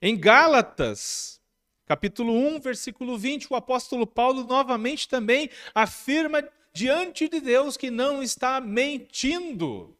Em 0.00 0.18
Gálatas, 0.18 1.40
capítulo 1.86 2.32
1, 2.32 2.60
versículo 2.60 3.16
20, 3.16 3.52
o 3.52 3.56
apóstolo 3.56 4.06
Paulo 4.06 4.44
novamente 4.44 5.08
também 5.08 5.48
afirma 5.74 6.46
diante 6.72 7.28
de 7.28 7.40
Deus 7.40 7.76
que 7.76 7.90
não 7.90 8.22
está 8.22 8.60
mentindo. 8.60 9.96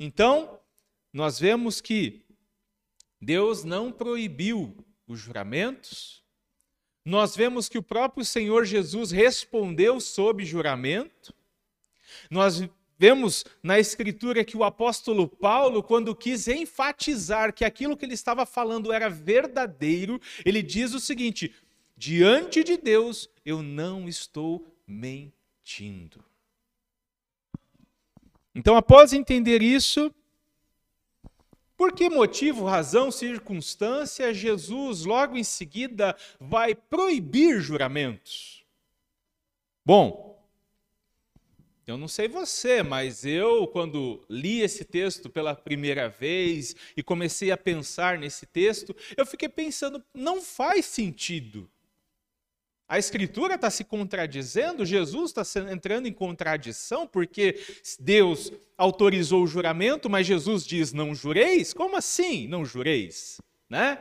Então, 0.00 0.58
nós 1.12 1.38
vemos 1.38 1.80
que 1.80 2.24
Deus 3.20 3.62
não 3.62 3.92
proibiu 3.92 4.76
os 5.06 5.20
juramentos. 5.20 6.23
Nós 7.04 7.36
vemos 7.36 7.68
que 7.68 7.76
o 7.76 7.82
próprio 7.82 8.24
Senhor 8.24 8.64
Jesus 8.64 9.10
respondeu 9.10 10.00
sob 10.00 10.44
juramento. 10.44 11.34
Nós 12.30 12.66
vemos 12.98 13.44
na 13.62 13.78
Escritura 13.78 14.44
que 14.44 14.56
o 14.56 14.64
apóstolo 14.64 15.28
Paulo, 15.28 15.82
quando 15.82 16.16
quis 16.16 16.48
enfatizar 16.48 17.52
que 17.52 17.64
aquilo 17.64 17.96
que 17.96 18.06
ele 18.06 18.14
estava 18.14 18.46
falando 18.46 18.92
era 18.92 19.10
verdadeiro, 19.10 20.18
ele 20.44 20.62
diz 20.62 20.94
o 20.94 21.00
seguinte: 21.00 21.54
diante 21.96 22.64
de 22.64 22.78
Deus 22.78 23.28
eu 23.44 23.62
não 23.62 24.08
estou 24.08 24.66
mentindo. 24.86 26.24
Então, 28.54 28.76
após 28.76 29.12
entender 29.12 29.62
isso, 29.62 30.14
por 31.76 31.92
que 31.92 32.08
motivo, 32.08 32.64
razão, 32.64 33.10
circunstância, 33.10 34.32
Jesus 34.32 35.04
logo 35.04 35.36
em 35.36 35.44
seguida 35.44 36.16
vai 36.38 36.74
proibir 36.74 37.60
juramentos? 37.60 38.64
Bom, 39.84 40.34
eu 41.86 41.98
não 41.98 42.08
sei 42.08 42.28
você, 42.28 42.82
mas 42.82 43.26
eu, 43.26 43.66
quando 43.66 44.24
li 44.30 44.62
esse 44.62 44.84
texto 44.84 45.28
pela 45.28 45.54
primeira 45.54 46.08
vez 46.08 46.74
e 46.96 47.02
comecei 47.02 47.50
a 47.50 47.56
pensar 47.58 48.18
nesse 48.18 48.46
texto, 48.46 48.96
eu 49.16 49.26
fiquei 49.26 49.48
pensando, 49.48 50.02
não 50.14 50.40
faz 50.40 50.86
sentido. 50.86 51.70
A 52.94 52.98
Escritura 53.00 53.56
está 53.56 53.68
se 53.70 53.82
contradizendo, 53.82 54.86
Jesus 54.86 55.32
está 55.36 55.42
entrando 55.68 56.06
em 56.06 56.12
contradição, 56.12 57.08
porque 57.08 57.60
Deus 57.98 58.52
autorizou 58.78 59.42
o 59.42 59.48
juramento, 59.48 60.08
mas 60.08 60.24
Jesus 60.24 60.64
diz: 60.64 60.92
não 60.92 61.12
jureis? 61.12 61.74
Como 61.74 61.96
assim 61.96 62.46
não 62.46 62.64
jureis? 62.64 63.40
Né? 63.68 63.98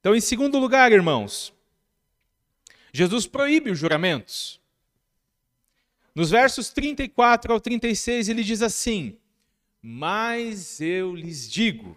Então, 0.00 0.12
em 0.12 0.20
segundo 0.20 0.58
lugar, 0.58 0.90
irmãos, 0.90 1.54
Jesus 2.92 3.28
proíbe 3.28 3.70
os 3.70 3.78
juramentos. 3.78 4.60
Nos 6.12 6.30
versos 6.30 6.68
34 6.70 7.52
ao 7.52 7.60
36, 7.60 8.28
ele 8.28 8.42
diz 8.42 8.60
assim: 8.60 9.16
Mas 9.80 10.80
eu 10.80 11.14
lhes 11.14 11.48
digo, 11.48 11.96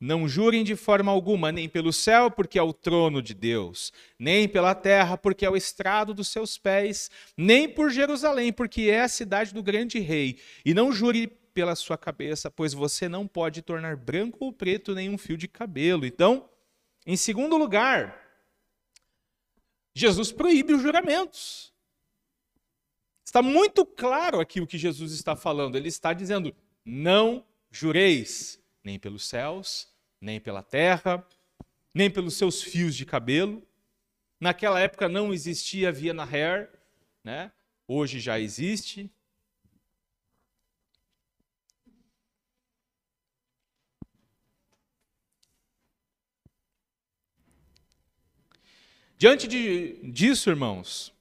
não 0.00 0.26
jurem 0.26 0.64
de 0.64 0.74
forma 0.74 1.12
alguma, 1.12 1.52
nem 1.52 1.68
pelo 1.68 1.92
céu, 1.92 2.30
porque 2.30 2.58
é 2.58 2.62
o 2.62 2.72
trono 2.72 3.20
de 3.20 3.34
Deus, 3.34 3.92
nem 4.18 4.48
pela 4.48 4.74
terra, 4.74 5.18
porque 5.18 5.44
é 5.44 5.50
o 5.50 5.56
estrado 5.56 6.14
dos 6.14 6.28
seus 6.28 6.56
pés, 6.56 7.10
nem 7.36 7.68
por 7.68 7.90
Jerusalém, 7.90 8.50
porque 8.50 8.82
é 8.82 9.02
a 9.02 9.08
cidade 9.08 9.52
do 9.52 9.62
grande 9.62 9.98
rei. 9.98 10.40
E 10.64 10.72
não 10.72 10.90
jure 10.90 11.26
pela 11.26 11.76
sua 11.76 11.98
cabeça, 11.98 12.50
pois 12.50 12.72
você 12.72 13.08
não 13.08 13.26
pode 13.28 13.60
tornar 13.60 13.94
branco 13.96 14.38
ou 14.40 14.52
preto 14.52 14.94
nenhum 14.94 15.18
fio 15.18 15.36
de 15.36 15.46
cabelo. 15.46 16.06
Então, 16.06 16.48
em 17.06 17.16
segundo 17.16 17.58
lugar, 17.58 18.18
Jesus 19.94 20.32
proíbe 20.32 20.72
os 20.72 20.80
juramentos. 20.80 21.74
Está 23.22 23.42
muito 23.42 23.84
claro 23.84 24.40
aqui 24.40 24.60
o 24.60 24.66
que 24.66 24.78
Jesus 24.78 25.12
está 25.12 25.36
falando. 25.36 25.76
Ele 25.76 25.88
está 25.88 26.12
dizendo: 26.12 26.54
não 26.84 27.44
jureis, 27.70 28.58
nem 28.82 28.98
pelos 28.98 29.26
céus, 29.26 29.89
nem 30.20 30.40
pela 30.40 30.62
terra, 30.62 31.26
nem 31.94 32.10
pelos 32.10 32.34
seus 32.34 32.62
fios 32.62 32.94
de 32.94 33.06
cabelo. 33.06 33.66
Naquela 34.38 34.80
época 34.80 35.08
não 35.08 35.32
existia 35.32 35.90
via 35.90 36.14
na 36.14 36.24
hair, 36.24 36.70
né? 37.24 37.52
Hoje 37.86 38.20
já 38.20 38.38
existe. 38.38 39.10
Diante 49.18 49.46
de, 49.46 50.00
disso, 50.10 50.48
irmãos, 50.48 51.12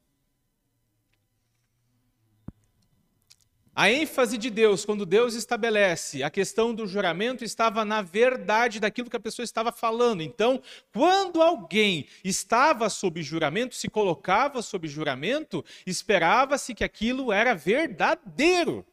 A 3.80 3.90
ênfase 3.90 4.38
de 4.38 4.50
Deus, 4.50 4.84
quando 4.84 5.06
Deus 5.06 5.36
estabelece 5.36 6.22
a 6.22 6.30
questão 6.30 6.76
do 6.76 6.86
juramento, 6.86 7.46
estava 7.46 7.86
na 7.86 8.02
verdade 8.02 8.78
daquilo 8.78 9.10
que 9.10 9.16
a 9.16 9.22
pessoa 9.22 9.46
estava 9.46 9.72
falando. 9.72 10.22
Então, 10.22 10.62
quando 10.92 11.42
alguém 11.42 12.06
estava 12.22 12.90
sob 12.90 13.24
juramento, 13.24 13.74
se 13.74 13.88
colocava 13.88 14.62
sob 14.62 14.86
juramento, 14.86 15.64
esperava-se 15.88 16.76
que 16.76 16.84
aquilo 16.84 17.32
era 17.32 17.56
verdadeiro. 17.56 18.86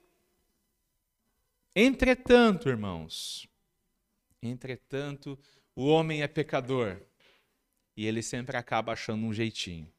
Entretanto, 1.75 2.69
irmãos, 2.69 3.49
entretanto, 4.41 5.37
o 5.75 5.85
homem 5.85 6.23
é 6.23 6.29
pecador 6.29 7.03
e 7.97 8.07
ele 8.07 8.23
sempre 8.23 8.57
acaba 8.57 8.93
achando 8.93 9.27
um 9.27 9.33
jeitinho. 9.33 9.93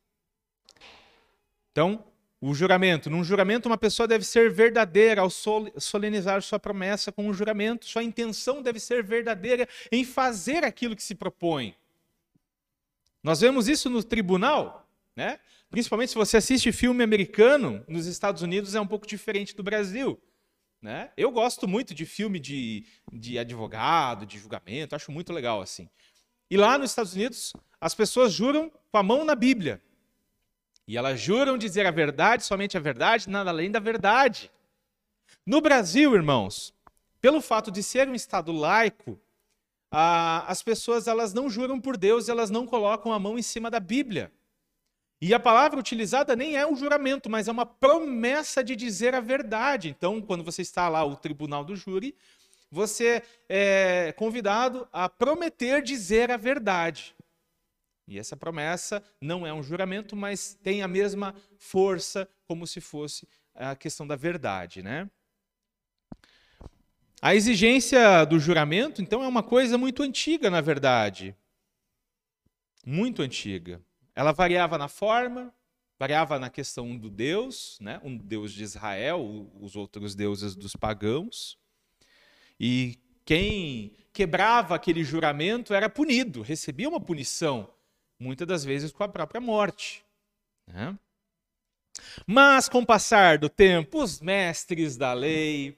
Então, 1.73 2.05
o 2.39 2.53
juramento. 2.53 3.09
Num 3.09 3.23
juramento, 3.23 3.67
uma 3.67 3.77
pessoa 3.77 4.07
deve 4.07 4.23
ser 4.23 4.51
verdadeira 4.51 5.21
ao 5.21 5.29
solenizar 5.29 6.41
sua 6.41 6.59
promessa 6.59 7.11
com 7.11 7.27
um 7.27 7.33
juramento. 7.33 7.85
Sua 7.85 8.03
intenção 8.03 8.61
deve 8.61 8.79
ser 8.79 9.03
verdadeira 9.03 9.67
em 9.91 10.05
fazer 10.05 10.63
aquilo 10.63 10.95
que 10.95 11.03
se 11.03 11.15
propõe. 11.15 11.75
Nós 13.23 13.41
vemos 13.41 13.67
isso 13.67 13.89
no 13.89 14.03
tribunal, 14.03 14.87
né? 15.15 15.39
Principalmente 15.69 16.09
se 16.09 16.15
você 16.15 16.37
assiste 16.37 16.71
filme 16.71 17.03
americano, 17.03 17.83
nos 17.87 18.05
Estados 18.05 18.41
Unidos 18.41 18.73
é 18.73 18.79
um 18.79 18.87
pouco 18.87 19.05
diferente 19.05 19.55
do 19.55 19.63
Brasil. 19.63 20.17
Né? 20.81 21.11
Eu 21.17 21.31
gosto 21.31 21.67
muito 21.67 21.93
de 21.93 22.05
filme 22.05 22.39
de, 22.39 22.85
de 23.11 23.37
advogado, 23.37 24.25
de 24.25 24.37
julgamento, 24.37 24.95
acho 24.95 25.11
muito 25.11 25.33
legal 25.33 25.61
assim. 25.61 25.89
E 26.49 26.55
lá 26.55 26.77
nos 26.77 26.91
Estados 26.91 27.13
Unidos, 27.13 27.51
as 27.81 27.93
pessoas 27.93 28.31
juram 28.31 28.71
com 28.91 28.97
a 28.97 29.03
mão 29.03 29.25
na 29.25 29.35
Bíblia. 29.35 29.81
E 30.87 30.95
elas 30.95 31.19
juram 31.19 31.57
dizer 31.57 31.85
a 31.85 31.91
verdade, 31.91 32.45
somente 32.45 32.77
a 32.77 32.79
verdade, 32.79 33.29
nada 33.29 33.49
além 33.49 33.69
da 33.69 33.79
verdade. 33.79 34.49
No 35.45 35.59
Brasil, 35.59 36.15
irmãos, 36.15 36.73
pelo 37.19 37.41
fato 37.41 37.69
de 37.69 37.83
ser 37.83 38.07
um 38.07 38.15
Estado 38.15 38.53
laico, 38.53 39.19
as 39.91 40.61
pessoas 40.63 41.07
elas 41.07 41.33
não 41.33 41.49
juram 41.49 41.79
por 41.79 41.97
Deus, 41.97 42.29
elas 42.29 42.49
não 42.49 42.65
colocam 42.65 43.11
a 43.11 43.19
mão 43.19 43.37
em 43.37 43.41
cima 43.41 43.69
da 43.69 43.79
Bíblia. 43.79 44.31
E 45.19 45.33
a 45.33 45.39
palavra 45.39 45.79
utilizada 45.79 46.35
nem 46.35 46.55
é 46.55 46.65
um 46.65 46.75
juramento, 46.75 47.29
mas 47.29 47.47
é 47.47 47.51
uma 47.51 47.65
promessa 47.65 48.63
de 48.63 48.75
dizer 48.75 49.15
a 49.15 49.19
verdade. 49.19 49.89
Então, 49.89 50.21
quando 50.21 50.43
você 50.43 50.61
está 50.61 50.87
lá, 50.87 51.03
o 51.03 51.15
tribunal 51.15 51.65
do 51.65 51.75
júri, 51.75 52.15
você 52.69 53.23
é 53.49 54.13
convidado 54.15 54.87
a 54.93 55.09
prometer 55.09 55.81
dizer 55.81 56.29
a 56.31 56.37
verdade. 56.37 57.15
E 58.07 58.17
essa 58.17 58.37
promessa 58.37 59.03
não 59.19 59.45
é 59.45 59.53
um 59.53 59.61
juramento, 59.61 60.15
mas 60.15 60.53
tem 60.63 60.81
a 60.81 60.87
mesma 60.87 61.35
força 61.57 62.27
como 62.45 62.65
se 62.65 62.79
fosse 62.79 63.27
a 63.53 63.75
questão 63.75 64.07
da 64.07 64.15
verdade, 64.15 64.81
né? 64.81 65.09
A 67.21 67.35
exigência 67.35 68.23
do 68.25 68.39
juramento, 68.39 69.01
então, 69.01 69.23
é 69.23 69.27
uma 69.27 69.43
coisa 69.43 69.77
muito 69.77 70.03
antiga, 70.03 70.49
na 70.49 70.61
verdade. 70.61 71.35
Muito 72.85 73.21
antiga. 73.21 73.81
Ela 74.15 74.31
variava 74.31 74.77
na 74.77 74.87
forma, 74.87 75.53
variava 75.99 76.39
na 76.39 76.49
questão 76.49 76.95
do 76.95 77.09
Deus, 77.09 77.77
né? 77.81 77.99
um 78.03 78.15
Deus 78.15 78.53
de 78.53 78.63
Israel, 78.63 79.51
os 79.59 79.75
outros 79.75 80.15
deuses 80.15 80.55
dos 80.55 80.75
pagãos. 80.75 81.57
E 82.59 82.97
quem 83.25 83.93
quebrava 84.13 84.75
aquele 84.75 85.03
juramento 85.03 85.73
era 85.73 85.89
punido, 85.89 86.41
recebia 86.41 86.87
uma 86.87 87.01
punição 87.01 87.69
muitas 88.19 88.47
das 88.47 88.63
vezes 88.63 88.91
com 88.91 89.03
a 89.03 89.09
própria 89.09 89.39
morte. 89.41 90.03
Né? 90.67 90.97
Mas 92.25 92.69
com 92.69 92.79
o 92.79 92.85
passar 92.85 93.37
do 93.37 93.49
tempo, 93.49 94.01
os 94.01 94.19
mestres 94.19 94.97
da 94.97 95.13
lei, 95.13 95.77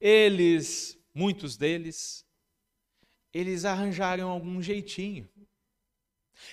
eles, 0.00 0.98
muitos 1.14 1.56
deles, 1.56 2.24
eles 3.32 3.64
arranjaram 3.64 4.28
algum 4.28 4.62
jeitinho. 4.62 5.28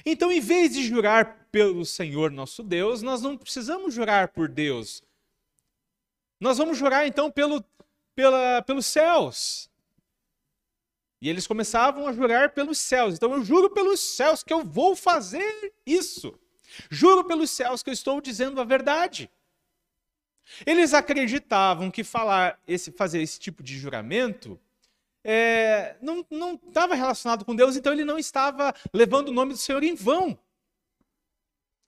Então, 0.06 0.32
em 0.32 0.40
vez 0.40 0.74
de 0.74 0.84
jurar 0.84 1.48
pelo 1.52 1.86
Senhor 1.86 2.32
nosso 2.32 2.64
Deus, 2.64 3.02
nós 3.02 3.22
não 3.22 3.38
precisamos 3.38 3.94
jurar 3.94 4.30
por 4.30 4.48
Deus. 4.48 5.04
Nós 6.40 6.58
vamos 6.58 6.78
jurar 6.78 7.06
então 7.08 7.30
pelo, 7.32 7.64
pela, 8.16 8.62
pelos 8.62 8.86
céus. 8.86 9.70
E 11.24 11.30
eles 11.30 11.48
começavam 11.48 12.06
a 12.06 12.12
jurar 12.12 12.50
pelos 12.50 12.78
céus. 12.78 13.16
Então 13.16 13.32
eu 13.32 13.46
juro 13.46 13.70
pelos 13.70 14.02
céus 14.02 14.44
que 14.44 14.52
eu 14.52 14.62
vou 14.62 14.94
fazer 14.94 15.74
isso. 15.86 16.38
Juro 16.92 17.24
pelos 17.24 17.50
céus 17.50 17.82
que 17.82 17.90
eu 17.90 17.94
estou 17.94 18.20
dizendo 18.20 18.60
a 18.60 18.66
verdade. 18.66 19.32
Eles 20.66 20.94
acreditavam 20.94 21.90
que 21.90 22.04
falar 22.04 22.60
esse, 22.68 22.92
fazer 22.92 23.22
esse 23.22 23.40
tipo 23.40 23.64
de 23.64 23.78
juramento 23.78 24.60
é, 25.24 25.96
não 26.02 26.60
estava 26.68 26.94
relacionado 26.94 27.46
com 27.46 27.56
Deus, 27.56 27.78
então 27.78 27.94
ele 27.94 28.04
não 28.04 28.20
estava 28.20 28.76
levando 28.94 29.30
o 29.30 29.34
nome 29.34 29.54
do 29.54 29.58
Senhor 29.58 29.82
em 29.82 29.96
vão. 29.96 30.38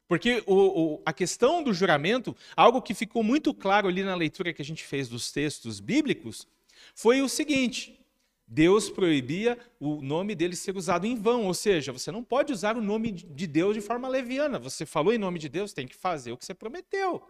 Porque 0.07 0.45
o, 0.47 0.53
o, 0.55 1.01
a 1.05 1.11
questão 1.11 1.61
do 1.61 1.73
juramento, 1.73 2.33
algo 2.55 2.81
que 2.81 2.93
ficou 2.93 3.21
muito 3.21 3.53
claro 3.53 3.89
ali 3.89 4.01
na 4.01 4.15
leitura 4.15 4.53
que 4.53 4.61
a 4.61 4.65
gente 4.65 4.85
fez 4.85 5.09
dos 5.09 5.29
textos 5.29 5.81
bíblicos, 5.81 6.47
foi 6.93 7.21
o 7.21 7.27
seguinte: 7.27 7.99
Deus 8.47 8.89
proibia 8.89 9.57
o 9.79 10.01
nome 10.01 10.35
dele 10.35 10.55
ser 10.55 10.77
usado 10.77 11.05
em 11.07 11.15
vão, 11.15 11.45
ou 11.45 11.53
seja, 11.53 11.91
você 11.91 12.11
não 12.11 12.23
pode 12.23 12.53
usar 12.53 12.77
o 12.77 12.81
nome 12.81 13.11
de 13.11 13.47
Deus 13.47 13.73
de 13.73 13.81
forma 13.81 14.07
leviana. 14.07 14.59
Você 14.59 14.85
falou 14.85 15.13
em 15.13 15.17
nome 15.17 15.39
de 15.39 15.49
Deus, 15.49 15.73
tem 15.73 15.87
que 15.87 15.95
fazer 15.95 16.31
o 16.31 16.37
que 16.37 16.45
você 16.45 16.53
prometeu. 16.53 17.27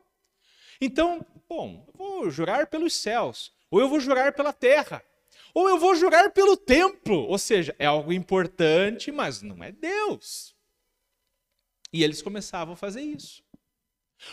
Então, 0.80 1.26
bom, 1.48 1.86
eu 1.88 1.94
vou 1.98 2.30
jurar 2.30 2.68
pelos 2.68 2.94
céus, 2.94 3.54
ou 3.72 3.80
eu 3.80 3.88
vou 3.88 4.00
jurar 4.00 4.34
pela 4.34 4.52
terra, 4.52 5.02
ou 5.54 5.70
eu 5.70 5.80
vou 5.80 5.96
jurar 5.96 6.32
pelo 6.32 6.58
templo, 6.58 7.16
ou 7.16 7.38
seja, 7.38 7.74
é 7.80 7.86
algo 7.86 8.12
importante, 8.12 9.10
mas 9.10 9.42
não 9.42 9.64
é 9.64 9.72
Deus. 9.72 10.54
E 11.94 12.04
eles 12.04 12.22
começavam 12.22 12.74
a 12.74 12.78
fazer 12.78 13.02
isso. 13.02 13.42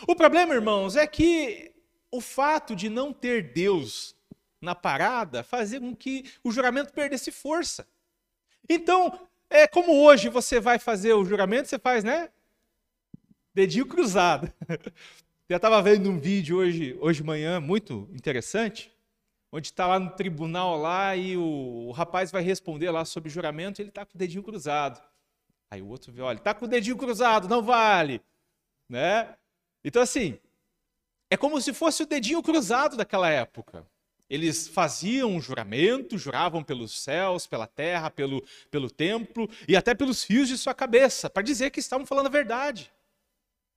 O 0.05 0.15
problema, 0.15 0.53
irmãos, 0.53 0.97
é 0.97 1.07
que 1.07 1.73
o 2.11 2.19
fato 2.19 2.75
de 2.75 2.89
não 2.89 3.13
ter 3.13 3.53
Deus 3.53 4.15
na 4.63 4.73
parada 4.73 5.43
fazia 5.43 5.79
com 5.79 5.95
que 5.95 6.31
o 6.43 6.51
juramento 6.51 6.93
perdesse 6.93 7.31
força. 7.31 7.87
Então, 8.67 9.27
é 9.49 9.67
como 9.67 9.93
hoje 10.03 10.29
você 10.29 10.59
vai 10.59 10.79
fazer 10.79 11.13
o 11.13 11.25
juramento, 11.25 11.67
você 11.67 11.77
faz, 11.77 12.03
né? 12.03 12.29
Dedinho 13.53 13.85
cruzado. 13.85 14.51
Já 15.49 15.57
estava 15.57 15.81
vendo 15.81 16.09
um 16.09 16.17
vídeo 16.17 16.57
hoje, 16.57 16.97
hoje 16.99 17.21
de 17.21 17.27
manhã, 17.27 17.59
muito 17.59 18.09
interessante, 18.13 18.91
onde 19.51 19.67
está 19.67 19.85
lá 19.85 19.99
no 19.99 20.09
tribunal 20.11 20.77
lá 20.77 21.15
e 21.15 21.35
o, 21.35 21.87
o, 21.87 21.91
rapaz 21.91 22.31
vai 22.31 22.41
responder 22.41 22.89
lá 22.89 23.03
sobre 23.03 23.29
juramento 23.29 23.79
e 23.79 23.83
ele 23.83 23.89
está 23.89 24.05
com 24.05 24.15
o 24.15 24.17
dedinho 24.17 24.41
cruzado. 24.41 24.99
Aí 25.69 25.81
o 25.81 25.87
outro 25.87 26.11
vê, 26.11 26.21
olha, 26.21 26.37
está 26.37 26.53
com 26.53 26.65
o 26.65 26.67
dedinho 26.67 26.97
cruzado, 26.97 27.47
não 27.47 27.61
vale. 27.61 28.21
Né? 28.89 29.35
Então, 29.83 30.01
assim, 30.01 30.39
é 31.29 31.35
como 31.35 31.59
se 31.61 31.73
fosse 31.73 32.03
o 32.03 32.07
dedinho 32.07 32.41
cruzado 32.41 32.95
daquela 32.95 33.29
época. 33.29 33.85
Eles 34.29 34.67
faziam 34.67 35.31
um 35.31 35.41
juramento, 35.41 36.17
juravam 36.17 36.63
pelos 36.63 36.99
céus, 36.99 37.45
pela 37.45 37.67
terra, 37.67 38.09
pelo, 38.09 38.43
pelo 38.71 38.89
templo 38.89 39.49
e 39.67 39.75
até 39.75 39.93
pelos 39.93 40.23
fios 40.23 40.47
de 40.47 40.57
sua 40.57 40.73
cabeça, 40.73 41.29
para 41.29 41.43
dizer 41.43 41.69
que 41.69 41.79
estavam 41.79 42.05
falando 42.05 42.27
a 42.27 42.29
verdade. 42.29 42.91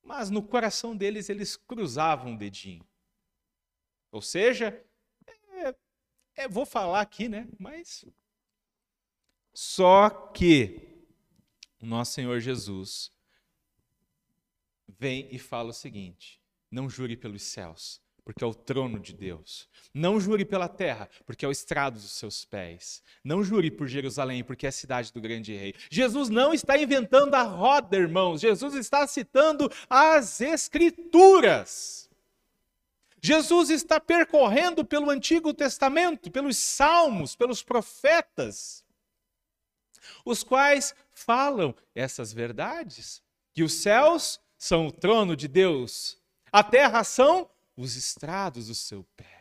Mas 0.01 0.29
no 0.29 0.41
coração 0.41 0.95
deles, 0.95 1.29
eles 1.29 1.55
cruzavam 1.55 2.33
o 2.33 2.37
dedinho. 2.37 2.85
Ou 4.11 4.21
seja, 4.21 4.81
é, 5.53 5.75
é, 6.35 6.47
vou 6.47 6.65
falar 6.65 7.01
aqui, 7.01 7.27
né? 7.27 7.47
Mas. 7.59 8.05
Só 9.53 10.09
que 10.09 10.97
o 11.81 11.85
nosso 11.85 12.13
Senhor 12.13 12.39
Jesus 12.39 13.11
vem 14.87 15.27
e 15.29 15.37
fala 15.37 15.69
o 15.69 15.73
seguinte: 15.73 16.41
não 16.71 16.89
jure 16.89 17.17
pelos 17.17 17.43
céus, 17.43 18.01
porque 18.27 18.43
é 18.43 18.47
o 18.47 18.53
trono 18.53 18.99
de 18.99 19.13
Deus. 19.13 19.69
Não 19.93 20.19
jure 20.19 20.43
pela 20.43 20.67
terra, 20.67 21.09
porque 21.25 21.45
é 21.45 21.47
o 21.47 21.51
estrado 21.51 21.93
dos 21.93 22.11
seus 22.11 22.43
pés. 22.43 23.01
Não 23.23 23.41
jure 23.41 23.71
por 23.71 23.87
Jerusalém, 23.87 24.43
porque 24.43 24.65
é 24.65 24.69
a 24.69 24.71
cidade 24.73 25.13
do 25.13 25.21
grande 25.21 25.55
rei. 25.55 25.73
Jesus 25.89 26.27
não 26.27 26.53
está 26.53 26.77
inventando 26.77 27.35
a 27.35 27.43
roda, 27.43 27.95
irmãos. 27.95 28.41
Jesus 28.41 28.73
está 28.73 29.07
citando 29.07 29.71
as 29.89 30.41
Escrituras. 30.41 32.09
Jesus 33.21 33.69
está 33.69 33.97
percorrendo 33.97 34.83
pelo 34.83 35.09
Antigo 35.09 35.53
Testamento, 35.53 36.29
pelos 36.29 36.57
Salmos, 36.57 37.33
pelos 37.33 37.63
profetas, 37.63 38.83
os 40.25 40.43
quais 40.43 40.93
falam 41.13 41.73
essas 41.95 42.33
verdades: 42.33 43.23
que 43.53 43.63
os 43.63 43.71
céus 43.71 44.37
são 44.57 44.87
o 44.87 44.91
trono 44.91 45.33
de 45.33 45.47
Deus, 45.47 46.21
a 46.51 46.61
terra 46.61 47.05
são 47.05 47.49
os 47.77 47.95
estrados 47.95 48.67
do 48.67 48.75
seu 48.75 49.05
pé. 49.15 49.37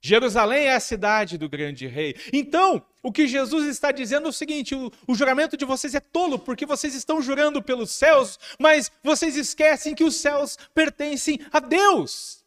Jerusalém 0.00 0.66
é 0.66 0.74
a 0.74 0.80
cidade 0.80 1.38
do 1.38 1.48
grande 1.48 1.86
rei. 1.86 2.14
Então, 2.32 2.84
o 3.02 3.10
que 3.10 3.26
Jesus 3.26 3.66
está 3.66 3.90
dizendo 3.90 4.26
é 4.26 4.30
o 4.30 4.32
seguinte: 4.32 4.74
o, 4.74 4.92
o, 5.06 5.14
juramento 5.14 5.56
de 5.56 5.64
vocês 5.64 5.94
é 5.94 6.00
tolo, 6.00 6.38
porque 6.38 6.66
vocês 6.66 6.94
estão 6.94 7.22
jurando 7.22 7.62
pelos 7.62 7.90
céus, 7.90 8.38
mas 8.58 8.90
vocês 9.02 9.36
esquecem 9.36 9.94
que 9.94 10.04
os 10.04 10.16
céus 10.16 10.58
pertencem 10.74 11.40
a 11.52 11.60
Deus. 11.60 12.44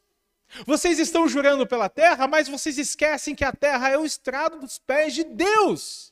Vocês 0.66 1.00
estão 1.00 1.28
jurando 1.28 1.66
pela 1.68 1.90
terra, 1.90 2.28
mas 2.28 2.48
vocês 2.48 2.78
esquecem 2.78 3.36
que 3.36 3.44
a 3.44 3.52
terra 3.52 3.90
é 3.90 3.98
o 3.98 4.06
estrado 4.06 4.60
dos 4.60 4.80
pés 4.80 5.14
de 5.14 5.24
Deus. 5.24 6.12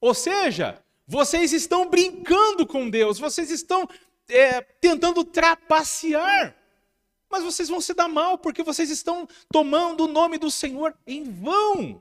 Ou 0.00 0.14
seja, 0.14 0.82
vocês 1.06 1.52
estão 1.52 1.88
brincando 1.88 2.66
com 2.66 2.90
Deus, 2.90 3.18
vocês 3.18 3.50
estão 3.50 3.88
é, 4.28 4.60
tentando 4.60 5.24
trapacear. 5.24 6.56
Mas 7.28 7.42
vocês 7.42 7.68
vão 7.68 7.80
se 7.80 7.92
dar 7.92 8.08
mal, 8.08 8.38
porque 8.38 8.62
vocês 8.62 8.90
estão 8.90 9.28
tomando 9.50 10.04
o 10.04 10.08
nome 10.08 10.38
do 10.38 10.50
Senhor 10.50 10.96
em 11.06 11.24
vão. 11.24 12.00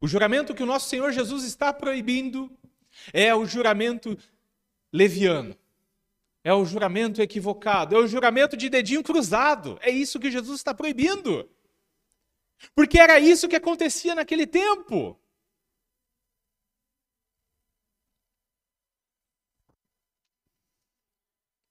O 0.00 0.06
juramento 0.06 0.54
que 0.54 0.62
o 0.62 0.66
nosso 0.66 0.88
Senhor 0.88 1.10
Jesus 1.10 1.44
está 1.44 1.72
proibindo 1.72 2.50
é 3.12 3.34
o 3.34 3.44
juramento 3.44 4.16
leviano. 4.92 5.56
É 6.44 6.54
o 6.54 6.64
juramento 6.64 7.20
equivocado, 7.20 7.96
é 7.96 7.98
o 7.98 8.06
juramento 8.06 8.56
de 8.56 8.68
dedinho 8.68 9.02
cruzado. 9.02 9.76
É 9.82 9.90
isso 9.90 10.20
que 10.20 10.30
Jesus 10.30 10.60
está 10.60 10.72
proibindo. 10.72 11.50
Porque 12.74 12.98
era 12.98 13.18
isso 13.18 13.48
que 13.48 13.56
acontecia 13.56 14.14
naquele 14.14 14.46
tempo. 14.46 15.18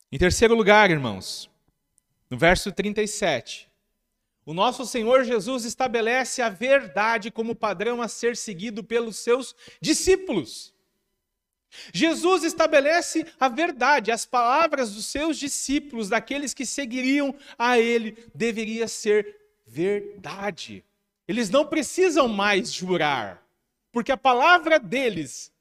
Em 0.09 0.17
terceiro 0.17 0.55
lugar, 0.55 0.89
irmãos, 0.89 1.49
no 2.29 2.37
verso 2.37 2.71
37, 2.71 3.69
o 4.45 4.53
nosso 4.53 4.85
Senhor 4.85 5.25
Jesus 5.25 5.65
estabelece 5.65 6.41
a 6.41 6.47
verdade 6.47 7.29
como 7.29 7.53
padrão 7.53 8.01
a 8.01 8.07
ser 8.07 8.37
seguido 8.37 8.81
pelos 8.81 9.17
seus 9.17 9.53
discípulos. 9.81 10.73
Jesus 11.93 12.45
estabelece 12.45 13.25
a 13.37 13.49
verdade, 13.49 14.09
as 14.09 14.25
palavras 14.25 14.93
dos 14.93 15.07
seus 15.07 15.37
discípulos, 15.37 16.07
daqueles 16.07 16.53
que 16.53 16.65
seguiriam 16.65 17.35
a 17.57 17.77
ele, 17.77 18.17
deveria 18.33 18.87
ser 18.87 19.46
verdade. 19.77 20.83
Eles 21.27 21.49
não 21.49 21.67
precisam 21.67 22.27
mais 22.27 22.73
jurar, 22.73 23.45
porque 23.91 24.11
a 24.11 24.17
palavra 24.17 24.79
deles 24.79 25.53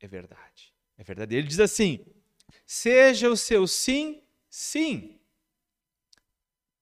é 0.00 0.08
verdade. 0.08 0.74
É 0.98 1.04
verdade. 1.04 1.36
Ele 1.36 1.46
diz 1.46 1.60
assim: 1.60 2.04
seja 2.66 3.28
o 3.28 3.36
seu 3.36 3.66
sim, 3.66 4.20
sim. 4.50 5.18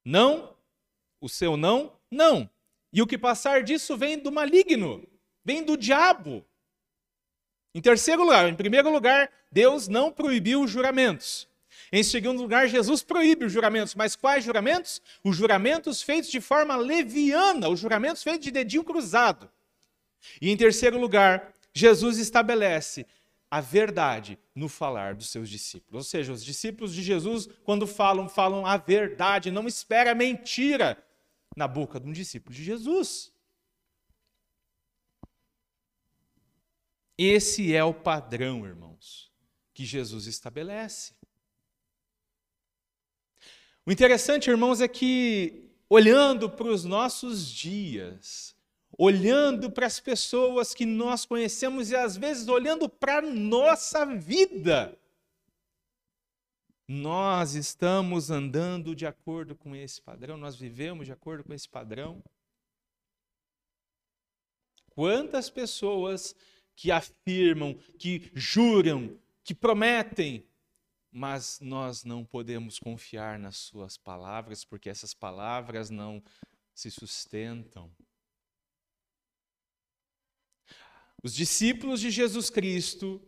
Não, 0.04 0.56
o 1.20 1.28
seu 1.28 1.56
não, 1.56 1.92
não. 2.10 2.48
E 2.92 3.02
o 3.02 3.06
que 3.06 3.18
passar 3.18 3.62
disso 3.62 3.96
vem 3.96 4.18
do 4.18 4.32
maligno, 4.32 5.06
vem 5.44 5.62
do 5.62 5.76
diabo. 5.76 6.44
Em 7.74 7.80
terceiro 7.80 8.22
lugar, 8.22 8.48
em 8.48 8.54
primeiro 8.54 8.90
lugar, 8.90 9.30
Deus 9.50 9.88
não 9.88 10.10
proibiu 10.10 10.62
os 10.62 10.70
juramentos. 10.70 11.48
Em 11.92 12.02
segundo 12.02 12.40
lugar, 12.40 12.66
Jesus 12.68 13.02
proíbe 13.02 13.44
os 13.44 13.52
juramentos. 13.52 13.94
Mas 13.94 14.16
quais 14.16 14.42
juramentos? 14.42 15.02
Os 15.22 15.36
juramentos 15.36 16.00
feitos 16.00 16.30
de 16.30 16.40
forma 16.40 16.74
leviana, 16.74 17.68
os 17.68 17.78
juramentos 17.78 18.22
feitos 18.22 18.44
de 18.44 18.50
dedinho 18.50 18.82
cruzado. 18.82 19.50
E 20.40 20.50
em 20.50 20.56
terceiro 20.56 20.98
lugar, 20.98 21.54
Jesus 21.74 22.16
estabelece 22.16 23.06
a 23.50 23.60
verdade 23.60 24.38
no 24.54 24.66
falar 24.66 25.14
dos 25.14 25.28
seus 25.28 25.50
discípulos. 25.50 25.94
Ou 25.94 26.02
seja, 26.02 26.32
os 26.32 26.42
discípulos 26.42 26.94
de 26.94 27.02
Jesus, 27.02 27.46
quando 27.62 27.86
falam, 27.86 28.26
falam 28.26 28.64
a 28.64 28.78
verdade, 28.78 29.50
não 29.50 29.68
espera 29.68 30.14
mentira 30.14 30.96
na 31.54 31.68
boca 31.68 32.00
de 32.00 32.08
um 32.08 32.12
discípulo 32.12 32.54
de 32.54 32.64
Jesus. 32.64 33.30
Esse 37.18 37.74
é 37.74 37.84
o 37.84 37.92
padrão, 37.92 38.64
irmãos, 38.64 39.30
que 39.74 39.84
Jesus 39.84 40.26
estabelece. 40.26 41.12
O 43.84 43.90
interessante, 43.90 44.48
irmãos, 44.48 44.80
é 44.80 44.86
que 44.86 45.70
olhando 45.88 46.48
para 46.48 46.68
os 46.68 46.84
nossos 46.84 47.50
dias, 47.50 48.54
olhando 48.96 49.70
para 49.70 49.86
as 49.86 49.98
pessoas 49.98 50.72
que 50.72 50.86
nós 50.86 51.26
conhecemos 51.26 51.90
e 51.90 51.96
às 51.96 52.16
vezes 52.16 52.46
olhando 52.46 52.88
para 52.88 53.18
a 53.18 53.22
nossa 53.22 54.06
vida, 54.06 54.96
nós 56.86 57.54
estamos 57.54 58.30
andando 58.30 58.94
de 58.94 59.06
acordo 59.06 59.56
com 59.56 59.74
esse 59.74 60.00
padrão, 60.00 60.36
nós 60.36 60.54
vivemos 60.54 61.06
de 61.06 61.12
acordo 61.12 61.42
com 61.42 61.52
esse 61.52 61.68
padrão. 61.68 62.22
Quantas 64.90 65.50
pessoas 65.50 66.36
que 66.76 66.90
afirmam, 66.90 67.74
que 67.98 68.30
juram, 68.34 69.18
que 69.42 69.54
prometem, 69.54 70.46
mas 71.12 71.60
nós 71.60 72.04
não 72.04 72.24
podemos 72.24 72.78
confiar 72.78 73.38
nas 73.38 73.58
suas 73.58 73.98
palavras, 73.98 74.64
porque 74.64 74.88
essas 74.88 75.12
palavras 75.12 75.90
não 75.90 76.22
se 76.74 76.90
sustentam. 76.90 77.94
Os 81.22 81.34
discípulos 81.34 82.00
de 82.00 82.10
Jesus 82.10 82.48
Cristo 82.48 83.20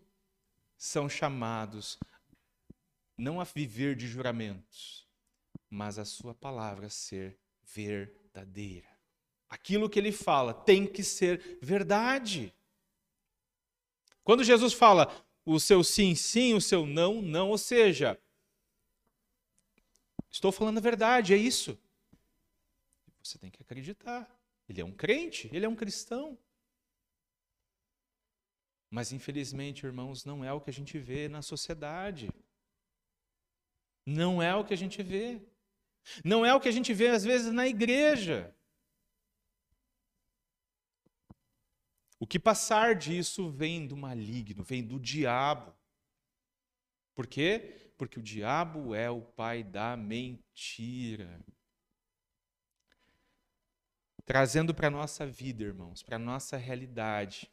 são 0.78 1.08
chamados 1.08 1.98
não 3.16 3.38
a 3.40 3.44
viver 3.44 3.94
de 3.94 4.08
juramentos, 4.08 5.06
mas 5.70 5.98
a 5.98 6.04
sua 6.06 6.34
palavra 6.34 6.88
ser 6.88 7.38
verdadeira. 7.62 8.88
Aquilo 9.48 9.88
que 9.88 9.98
ele 9.98 10.10
fala 10.10 10.54
tem 10.54 10.86
que 10.86 11.04
ser 11.04 11.58
verdade. 11.60 12.52
Quando 14.24 14.42
Jesus 14.42 14.72
fala 14.72 15.24
o 15.44 15.60
seu 15.60 15.84
sim, 15.84 16.14
sim, 16.14 16.54
o 16.54 16.60
seu 16.60 16.86
não, 16.86 17.20
não, 17.20 17.50
ou 17.50 17.58
seja, 17.58 18.18
estou 20.30 20.50
falando 20.50 20.78
a 20.78 20.80
verdade, 20.80 21.34
é 21.34 21.36
isso. 21.36 21.78
Você 23.22 23.38
tem 23.38 23.50
que 23.50 23.62
acreditar. 23.62 24.28
Ele 24.68 24.80
é 24.80 24.84
um 24.84 24.92
crente, 24.92 25.48
ele 25.52 25.64
é 25.64 25.68
um 25.68 25.76
cristão. 25.76 26.38
Mas 28.90 29.12
infelizmente, 29.12 29.84
irmãos, 29.84 30.24
não 30.24 30.44
é 30.44 30.52
o 30.52 30.60
que 30.60 30.70
a 30.70 30.72
gente 30.72 30.98
vê 30.98 31.28
na 31.28 31.42
sociedade. 31.42 32.30
Não 34.06 34.42
é 34.42 34.54
o 34.54 34.64
que 34.64 34.74
a 34.74 34.76
gente 34.76 35.02
vê. 35.02 35.40
Não 36.24 36.44
é 36.44 36.54
o 36.54 36.60
que 36.60 36.68
a 36.68 36.72
gente 36.72 36.92
vê 36.92 37.08
às 37.08 37.24
vezes 37.24 37.52
na 37.52 37.66
igreja. 37.66 38.54
O 42.18 42.26
que 42.26 42.38
passar 42.38 42.94
disso 42.94 43.50
vem 43.50 43.86
do 43.86 43.96
maligno, 43.96 44.62
vem 44.62 44.82
do 44.82 44.98
diabo. 44.98 45.74
Por 47.14 47.26
quê? 47.26 47.92
Porque 47.96 48.18
o 48.18 48.22
diabo 48.22 48.94
é 48.94 49.10
o 49.10 49.20
pai 49.20 49.62
da 49.62 49.96
mentira. 49.96 51.44
Trazendo 54.24 54.74
para 54.74 54.88
a 54.88 54.90
nossa 54.90 55.26
vida, 55.26 55.62
irmãos, 55.62 56.02
para 56.02 56.16
a 56.16 56.18
nossa 56.18 56.56
realidade. 56.56 57.50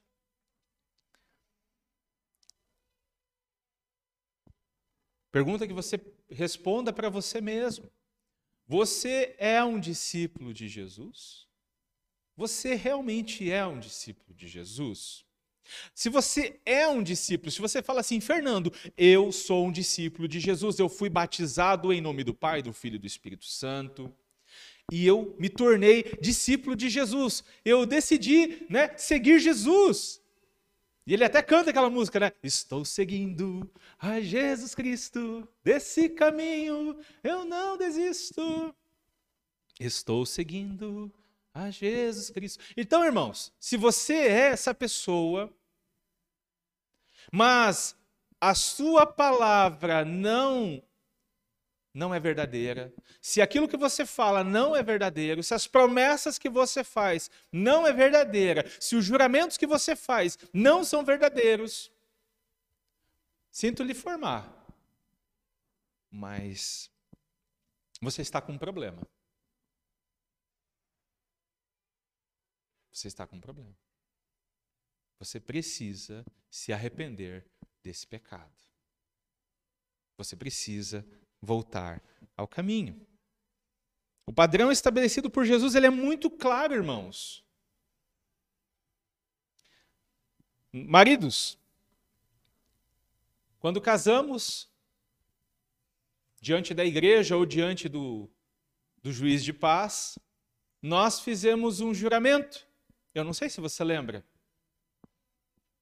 Pergunta 5.31 5.67
que 5.67 5.73
você 5.73 5.97
responda 6.29 6.91
para 6.91 7.09
você 7.09 7.39
mesmo. 7.41 7.91
Você 8.67 9.35
é 9.37 9.63
um 9.63 9.79
discípulo 9.79 10.53
de 10.53 10.67
Jesus? 10.67 11.50
Você 12.41 12.73
realmente 12.73 13.51
é 13.51 13.63
um 13.67 13.79
discípulo 13.79 14.35
de 14.35 14.47
Jesus? 14.47 15.23
Se 15.93 16.09
você 16.09 16.59
é 16.65 16.87
um 16.87 17.03
discípulo, 17.03 17.51
se 17.51 17.61
você 17.61 17.83
fala 17.83 17.99
assim, 17.99 18.19
Fernando, 18.19 18.73
eu 18.97 19.31
sou 19.31 19.67
um 19.67 19.71
discípulo 19.71 20.27
de 20.27 20.39
Jesus, 20.39 20.79
eu 20.79 20.89
fui 20.89 21.07
batizado 21.07 21.93
em 21.93 22.01
nome 22.01 22.23
do 22.23 22.33
Pai, 22.33 22.63
do 22.63 22.73
Filho 22.73 22.95
e 22.95 22.97
do 22.97 23.05
Espírito 23.05 23.45
Santo, 23.45 24.11
e 24.91 25.05
eu 25.05 25.35
me 25.37 25.49
tornei 25.49 26.17
discípulo 26.19 26.75
de 26.75 26.89
Jesus. 26.89 27.43
Eu 27.63 27.85
decidi, 27.85 28.65
né, 28.67 28.97
seguir 28.97 29.39
Jesus. 29.39 30.19
E 31.05 31.13
ele 31.13 31.23
até 31.23 31.43
canta 31.43 31.69
aquela 31.69 31.91
música, 31.91 32.19
né? 32.19 32.31
Estou 32.41 32.83
seguindo 32.83 33.71
a 33.99 34.19
Jesus 34.19 34.73
Cristo, 34.73 35.47
desse 35.63 36.09
caminho 36.09 36.97
eu 37.23 37.45
não 37.45 37.77
desisto. 37.77 38.73
Estou 39.79 40.25
seguindo 40.25 41.13
a 41.53 41.69
Jesus 41.69 42.29
Cristo. 42.29 42.63
Então, 42.75 43.03
irmãos, 43.03 43.53
se 43.59 43.77
você 43.77 44.13
é 44.13 44.47
essa 44.47 44.73
pessoa, 44.73 45.53
mas 47.31 47.95
a 48.39 48.55
sua 48.55 49.05
palavra 49.05 50.03
não 50.05 50.81
não 51.93 52.15
é 52.15 52.21
verdadeira, 52.21 52.93
se 53.21 53.41
aquilo 53.41 53.67
que 53.67 53.75
você 53.75 54.05
fala 54.05 54.45
não 54.45 54.73
é 54.73 54.81
verdadeiro, 54.81 55.43
se 55.43 55.53
as 55.53 55.67
promessas 55.67 56.37
que 56.37 56.49
você 56.49 56.85
faz 56.85 57.29
não 57.51 57.85
é 57.85 57.91
verdadeira, 57.91 58.65
se 58.79 58.95
os 58.95 59.03
juramentos 59.03 59.57
que 59.57 59.67
você 59.67 59.93
faz 59.93 60.37
não 60.53 60.85
são 60.85 61.03
verdadeiros, 61.03 61.91
sinto 63.51 63.83
lhe 63.83 63.93
formar, 63.93 64.49
mas 66.09 66.89
você 68.01 68.21
está 68.21 68.39
com 68.39 68.53
um 68.53 68.57
problema. 68.57 69.05
Você 72.91 73.07
está 73.07 73.25
com 73.25 73.37
um 73.37 73.41
problema. 73.41 73.75
Você 75.19 75.39
precisa 75.39 76.25
se 76.49 76.73
arrepender 76.73 77.45
desse 77.83 78.05
pecado. 78.05 78.51
Você 80.17 80.35
precisa 80.35 81.05
voltar 81.41 82.03
ao 82.35 82.47
caminho. 82.47 83.05
O 84.25 84.33
padrão 84.33 84.71
estabelecido 84.71 85.29
por 85.29 85.45
Jesus 85.45 85.75
ele 85.75 85.87
é 85.87 85.89
muito 85.89 86.29
claro, 86.29 86.73
irmãos. 86.73 87.43
Maridos, 90.71 91.57
quando 93.59 93.81
casamos, 93.81 94.71
diante 96.39 96.73
da 96.73 96.85
igreja 96.85 97.35
ou 97.35 97.45
diante 97.45 97.87
do, 97.89 98.29
do 99.03 99.11
juiz 99.11 99.43
de 99.43 99.53
paz, 99.53 100.17
nós 100.81 101.19
fizemos 101.19 101.79
um 101.79 101.93
juramento. 101.93 102.67
Eu 103.13 103.23
não 103.23 103.33
sei 103.33 103.49
se 103.49 103.59
você 103.59 103.83
lembra. 103.83 104.25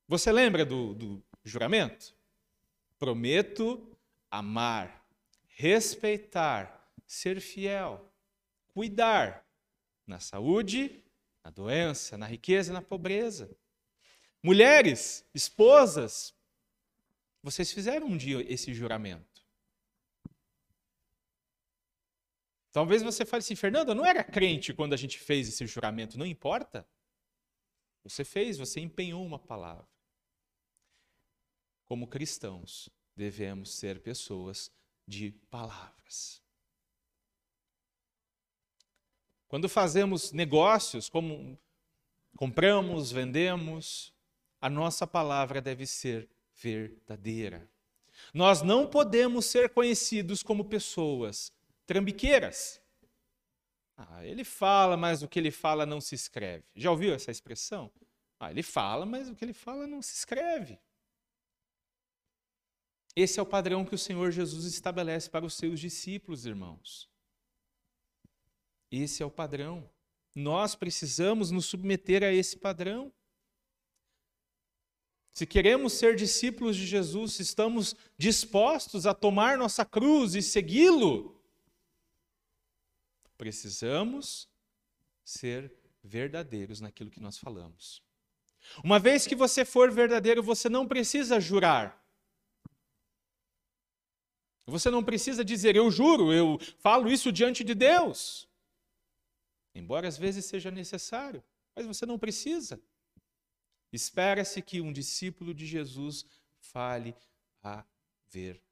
Você 0.08 0.32
lembra 0.32 0.65
do, 0.65 0.94
do 0.96 1.24
juramento? 1.44 2.15
Prometo 2.98 3.96
amar, 4.32 5.06
respeitar, 5.48 6.92
ser 7.06 7.39
fiel, 7.39 8.12
cuidar 8.74 9.46
na 10.06 10.20
saúde, 10.20 11.04
na 11.44 11.52
doença, 11.52 12.18
na 12.18 12.26
riqueza 12.26 12.72
e 12.72 12.74
na 12.74 12.82
pobreza. 12.82 13.56
Mulheres, 14.42 15.26
esposas, 15.34 16.34
vocês 17.44 17.72
fizeram 17.72 18.08
um 18.08 18.18
dia 18.18 18.44
esse 18.52 18.74
juramento. 18.74 19.46
Talvez 22.72 23.02
você 23.02 23.26
fale 23.26 23.39
assim, 23.39 23.56
Fernando, 23.56 23.89
eu 23.89 23.96
não 23.96 24.06
era 24.06 24.24
crente 24.24 24.74
quando 24.74 24.94
a 24.94 24.98
gente 24.98 25.20
fez 25.20 25.48
esse 25.48 25.65
juramento, 25.68 26.18
não 26.18 26.26
importa. 26.26 26.88
Você 28.10 28.26
fez, 28.26 28.58
você 28.58 28.80
empenhou 28.80 29.24
uma 29.24 29.38
palavra. 29.38 29.88
Como 31.86 32.08
cristãos, 32.08 32.89
devemos 33.15 33.72
ser 33.72 34.00
pessoas 34.00 34.72
de 35.08 35.32
palavras. 35.52 36.41
Quando 39.48 39.69
fazemos 39.69 40.32
negócios, 40.32 41.08
como 41.08 41.58
compramos, 42.36 43.12
vendemos, 43.12 44.12
a 44.60 44.69
nossa 44.72 45.06
palavra 45.06 45.62
deve 45.62 45.86
ser 45.86 46.28
verdadeira. 46.56 47.69
Nós 48.34 48.63
não 48.63 48.88
podemos 48.88 49.45
ser 49.45 49.69
conhecidos 49.69 50.41
como 50.41 50.65
pessoas 50.65 51.54
trambiqueiras. 51.86 52.82
Ah, 54.02 54.26
ele 54.26 54.46
fala, 54.46 54.96
mas 54.96 55.22
o 55.22 55.28
que 55.28 55.38
ele 55.38 55.52
fala 55.52 55.86
não 55.86 56.00
se 56.00 56.16
escreve. 56.16 56.64
Já 56.74 56.90
ouviu 56.90 57.14
essa 57.14 57.32
expressão? 57.32 57.92
Ah, 58.40 58.50
ele 58.50 58.64
fala, 58.64 59.06
mas 59.06 59.28
o 59.28 59.36
que 59.36 59.44
ele 59.44 59.52
fala 59.52 59.86
não 59.86 60.02
se 60.02 60.14
escreve. 60.16 60.80
Esse 63.14 63.42
é 63.42 63.44
o 63.44 63.46
padrão 63.46 63.84
que 63.84 63.94
o 63.94 63.98
Senhor 63.98 64.32
Jesus 64.32 64.64
estabelece 64.64 65.30
para 65.30 65.46
os 65.46 65.56
seus 65.56 65.82
discípulos, 65.82 66.46
irmãos. 66.46 67.10
Esse 68.90 69.22
é 69.22 69.26
o 69.26 69.32
padrão. 69.32 69.90
Nós 70.34 70.76
precisamos 70.76 71.52
nos 71.52 71.66
submeter 71.66 72.24
a 72.24 72.32
esse 72.32 72.56
padrão. 72.56 73.12
Se 75.34 75.46
queremos 75.46 75.92
ser 75.92 76.16
discípulos 76.16 76.78
de 76.78 76.86
Jesus, 76.86 77.38
estamos 77.42 77.94
dispostos 78.18 79.06
a 79.06 79.14
tomar 79.14 79.58
nossa 79.58 79.84
cruz 79.84 80.36
e 80.36 80.42
segui-lo, 80.42 81.38
precisamos 83.39 84.49
ser 85.23 85.73
verdadeiros 86.04 86.82
naquilo 86.82 87.10
que 87.10 87.21
nós 87.21 87.38
falamos. 87.38 88.04
Uma 88.84 88.99
vez 88.99 89.25
que 89.25 89.34
você 89.34 89.63
for 89.63 89.89
verdadeiro, 89.89 90.43
você 90.43 90.67
não 90.67 90.86
precisa 90.86 91.39
jurar. 91.39 91.97
Você 94.67 94.89
não 94.91 95.02
precisa 95.02 95.43
dizer, 95.43 95.75
eu 95.78 95.89
juro, 95.89 96.34
eu 96.34 96.60
falo 96.80 97.10
isso 97.10 97.32
diante 97.32 97.63
de 97.63 97.73
Deus. 97.73 98.47
Embora 99.73 100.08
às 100.08 100.17
vezes 100.17 100.43
seja 100.45 100.69
necessário, 100.69 101.41
mas 101.73 101.88
você 101.88 102.06
não 102.06 102.19
precisa. 102.19 102.80
Espera-se 103.91 104.62
que 104.62 104.82
um 104.82 104.91
discípulo 104.91 105.54
de 105.54 105.65
Jesus 105.65 106.25
fale 106.60 107.15
a 107.63 107.86
verdade. 108.30 108.69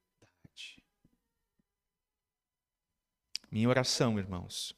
Minha 3.58 3.70
oração, 3.70 4.20
irmãos, 4.20 4.72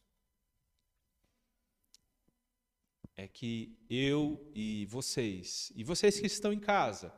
é 3.14 3.28
que 3.28 3.78
eu 3.90 4.50
e 4.56 4.86
vocês, 4.86 5.70
e 5.76 5.84
vocês 5.84 6.18
que 6.18 6.28
estão 6.28 6.54
em 6.54 6.62
casa, 6.62 7.14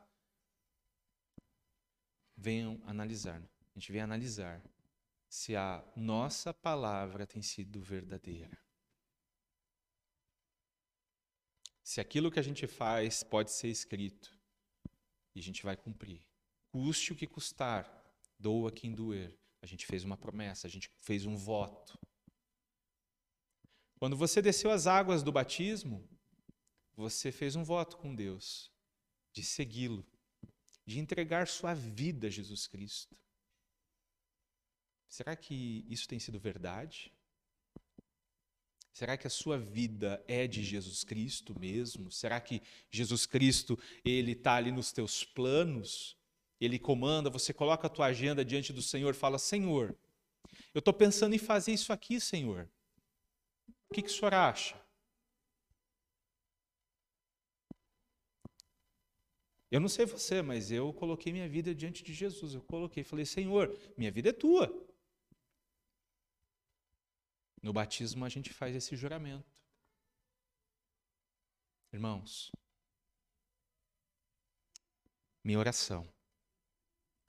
venham 2.36 2.82
analisar. 2.84 3.39
Né? 3.39 3.47
A 3.76 3.80
gente 3.80 3.91
vem 3.91 4.02
analisar 4.02 4.60
se 5.30 5.56
a 5.56 5.88
nossa 5.95 6.52
palavra 6.52 7.28
tem 7.28 7.43
sido 7.43 7.80
verdadeira. 7.80 8.58
Se 11.84 12.02
aquilo 12.02 12.32
que 12.32 12.39
a 12.39 12.43
gente 12.43 12.65
faz 12.65 13.21
pode 13.21 13.52
ser 13.52 13.67
escrito 13.67 14.36
e 15.36 15.39
a 15.39 15.43
gente 15.43 15.62
vai 15.62 15.78
cumprir. 15.78 16.26
Custe 16.71 17.13
o 17.13 17.15
que 17.15 17.28
custar, 17.28 17.86
doa 18.39 18.71
quem 18.71 18.91
doer. 18.95 19.40
A 19.62 19.65
gente 19.65 19.86
fez 19.86 20.04
uma 20.04 20.17
promessa, 20.17 20.67
a 20.67 20.69
gente 20.69 20.89
fez 21.00 21.26
um 21.26 21.36
voto. 21.36 21.97
Quando 24.00 24.17
você 24.17 24.41
desceu 24.41 24.71
as 24.71 24.88
águas 24.88 25.21
do 25.21 25.32
batismo, 25.32 26.10
você 26.95 27.32
fez 27.32 27.56
um 27.56 27.63
voto 27.63 27.97
com 27.97 28.15
Deus 28.15 28.71
de 29.32 29.43
segui-lo, 29.43 30.06
de 30.86 31.00
entregar 31.00 31.47
sua 31.47 31.74
vida 31.74 32.28
a 32.28 32.30
Jesus 32.30 32.67
Cristo. 32.67 33.15
Será 35.08 35.36
que 35.36 35.86
isso 35.88 36.08
tem 36.08 36.19
sido 36.19 36.39
verdade? 36.39 37.13
Será 38.93 39.17
que 39.17 39.28
a 39.28 39.30
sua 39.30 39.58
vida 39.58 40.24
é 40.28 40.47
de 40.47 40.63
Jesus 40.63 41.04
Cristo 41.04 41.58
mesmo? 41.60 42.12
Será 42.12 42.41
que 42.41 42.62
Jesus 42.89 43.26
Cristo 43.26 43.80
ele 44.04 44.34
está 44.34 44.56
ali 44.56 44.71
nos 44.71 44.91
teus 44.91 45.24
planos? 45.24 46.17
Ele 46.62 46.78
comanda, 46.78 47.28
você 47.28 47.52
coloca 47.52 47.88
a 47.88 47.89
tua 47.89 48.06
agenda 48.06 48.45
diante 48.45 48.71
do 48.71 48.84
Senhor, 48.84 49.15
fala: 49.15 49.39
Senhor, 49.39 49.97
eu 50.76 50.80
estou 50.80 50.93
pensando 50.93 51.34
em 51.34 51.39
fazer 51.39 51.74
isso 51.74 51.91
aqui, 51.91 52.21
Senhor. 52.21 52.69
O 53.89 53.93
que, 53.95 54.04
que 54.04 54.10
o 54.10 54.13
senhor 54.13 54.34
acha? 54.34 54.80
Eu 59.71 59.80
não 59.80 59.89
sei 59.89 60.06
você, 60.06 60.41
mas 60.41 60.71
eu 60.71 60.93
coloquei 60.93 61.34
minha 61.34 61.50
vida 61.50 61.74
diante 61.74 62.04
de 62.04 62.13
Jesus. 62.13 62.54
Eu 62.54 62.62
coloquei, 62.62 63.04
falei: 63.04 63.26
Senhor, 63.26 63.76
minha 63.97 64.12
vida 64.12 64.30
é 64.30 64.34
tua. 64.34 64.69
No 67.62 67.74
batismo 67.74 68.24
a 68.24 68.30
gente 68.30 68.54
faz 68.54 68.76
esse 68.76 68.95
juramento. 68.95 69.62
Irmãos, 71.91 72.52
minha 75.43 75.60
oração 75.60 76.08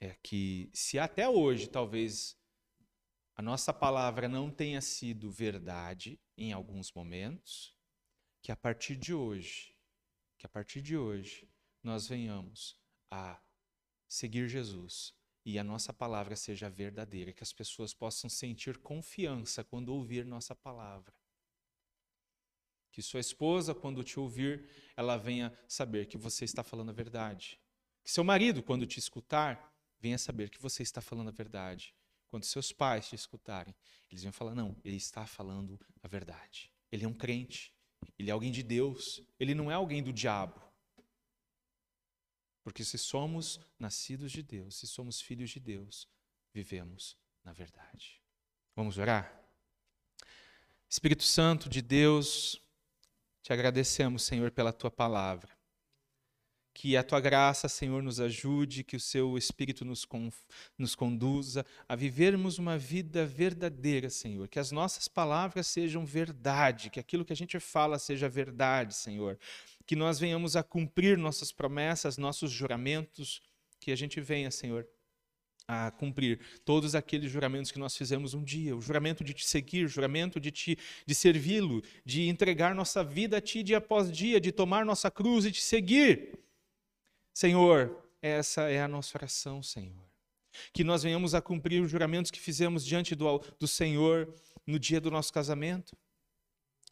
é 0.05 0.17
que, 0.21 0.69
se 0.73 0.99
até 0.99 1.29
hoje 1.29 1.69
talvez 1.69 2.37
a 3.37 3.41
nossa 3.41 3.73
palavra 3.73 4.29
não 4.29 4.51
tenha 4.51 4.81
sido 4.81 5.31
verdade 5.31 6.21
em 6.37 6.53
alguns 6.53 6.91
momentos, 6.93 7.77
que 8.43 8.51
a 8.51 8.57
partir 8.57 8.97
de 8.97 9.15
hoje, 9.15 9.77
que 10.37 10.45
a 10.45 10.49
partir 10.49 10.83
de 10.83 10.97
hoje 10.97 11.49
nós 11.85 12.09
venhamos 12.09 12.77
a 13.13 13.41
seguir 14.09 14.49
Jesus 14.49 15.15
e 15.45 15.57
a 15.57 15.63
nossa 15.63 15.93
palavra 15.93 16.35
seja 16.35 16.69
verdadeira, 16.69 17.33
que 17.33 17.45
as 17.45 17.53
pessoas 17.53 17.95
possam 17.95 18.29
sentir 18.29 18.79
confiança 18.79 19.63
quando 19.63 19.91
ouvir 19.91 20.27
nossa 20.27 20.53
palavra. 20.53 21.15
Que 22.91 23.01
sua 23.01 23.21
esposa, 23.21 23.73
quando 23.73 24.03
te 24.03 24.19
ouvir, 24.19 24.69
ela 24.97 25.17
venha 25.17 25.57
saber 25.69 26.07
que 26.07 26.19
você 26.19 26.45
está 26.45 26.65
falando 26.65 26.91
a 26.91 26.93
verdade. 26.93 27.61
Que 28.03 28.11
seu 28.11 28.25
marido, 28.25 28.65
quando 28.65 28.85
te 28.85 28.99
escutar, 28.99 29.72
venha 30.03 30.19
saber 30.19 30.51
que 30.51 30.61
você 30.61 30.83
está 30.83 31.01
falando 31.01 31.29
a 31.29 31.33
verdade. 31.33 31.95
Quando 32.29 32.45
seus 32.45 32.73
pais 32.73 33.09
te 33.09 33.15
escutarem, 33.15 33.75
eles 34.11 34.25
vão 34.25 34.33
falar: 34.33 34.55
não, 34.55 34.77
ele 34.85 34.97
está 34.97 35.25
falando 35.25 35.81
a 36.03 36.09
verdade. 36.09 36.73
Ele 36.91 37.05
é 37.05 37.09
um 37.09 37.15
crente, 37.15 37.73
ele 38.19 38.29
é 38.29 38.33
alguém 38.33 38.51
de 38.51 38.63
Deus, 38.63 39.23
ele 39.39 39.55
não 39.55 39.71
é 39.71 39.75
alguém 39.75 40.03
do 40.03 40.13
diabo. 40.13 40.61
Porque 42.65 42.85
se 42.85 42.99
somos 42.99 43.61
nascidos 43.79 44.33
de 44.33 44.43
Deus, 44.43 44.77
se 44.77 44.87
somos 44.87 45.21
filhos 45.21 45.51
de 45.51 45.61
Deus, 45.61 46.09
vivemos 46.53 47.17
na 47.45 47.53
verdade. 47.53 48.21
Vamos 48.75 48.99
orar? 48.99 49.41
Espírito 50.89 51.23
Santo 51.23 51.69
de 51.69 51.81
Deus, 51.81 52.61
te 53.43 53.53
agradecemos, 53.53 54.23
Senhor, 54.23 54.51
pela 54.51 54.73
tua 54.73 54.91
palavra. 54.91 55.51
Que 56.75 56.97
a 56.97 57.03
tua 57.03 57.21
graça, 57.21 57.69
Senhor, 57.69 58.03
nos 58.03 58.19
ajude, 58.19 58.83
que 58.83 58.97
o 58.97 59.01
seu 59.01 59.37
Espírito 59.37 59.85
nos, 59.85 60.07
nos 60.79 60.95
conduza 60.95 61.67
a 61.87 61.95
vivermos 61.95 62.59
uma 62.59 62.79
vida 62.79 63.27
verdadeira, 63.27 64.09
Senhor. 64.09 64.49
Que 64.49 64.59
as 64.59 64.73
nossas 64.73 65.07
palavras 65.07 65.67
sejam 65.67 66.05
verdade, 66.07 66.89
que 66.89 66.99
aquilo 66.99 67.25
que 67.25 67.33
a 67.33 67.37
gente 67.37 67.61
fala 67.61 67.99
seja 67.99 68.29
verdade, 68.29 68.95
Senhor 68.95 69.39
que 69.87 69.97
nós 69.97 70.19
venhamos 70.19 70.57
a 70.57 70.63
cumprir 70.63 71.19
nossas 71.19 71.53
promessas, 71.53 72.17
nossos 72.17 72.51
juramentos, 72.51 73.43
que 73.81 73.91
a 73.91 73.97
gente 73.97 74.21
venha, 74.21 74.51
Senhor, 74.51 74.87
a 75.67 75.91
cumprir 75.91 76.41
todos 76.65 76.95
aqueles 76.95 77.31
juramentos 77.31 77.71
que 77.71 77.79
nós 77.79 77.97
fizemos 77.97 78.35
um 78.35 78.43
dia, 78.43 78.77
o 78.77 78.81
juramento 78.81 79.25
de 79.25 79.33
te 79.33 79.47
seguir, 79.47 79.85
o 79.85 79.89
juramento 79.89 80.41
de 80.41 80.51
te 80.51 80.79
de 81.07 81.15
servi-lo, 81.15 81.83
de 82.05 82.29
entregar 82.29 82.75
nossa 82.75 83.03
vida 83.03 83.39
a 83.39 83.41
ti 83.41 83.63
dia 83.63 83.79
após 83.79 84.11
dia, 84.11 84.41
de 84.41 84.53
tomar 84.53 84.85
nossa 84.85 85.11
cruz 85.11 85.45
e 85.45 85.53
te 85.53 85.63
seguir. 85.63 86.39
Senhor, 87.33 87.97
essa 88.21 88.71
é 88.71 88.83
a 88.83 88.89
nossa 88.89 89.17
oração, 89.17 89.63
Senhor. 89.63 90.05
Que 90.73 90.85
nós 90.85 91.03
venhamos 91.03 91.35
a 91.35 91.41
cumprir 91.41 91.83
os 91.83 91.91
juramentos 91.91 92.31
que 92.31 92.39
fizemos 92.39 92.85
diante 92.85 93.15
do, 93.15 93.39
do 93.59 93.67
Senhor 93.67 94.33
no 94.67 94.79
dia 94.79 95.01
do 95.01 95.11
nosso 95.11 95.33
casamento, 95.33 95.97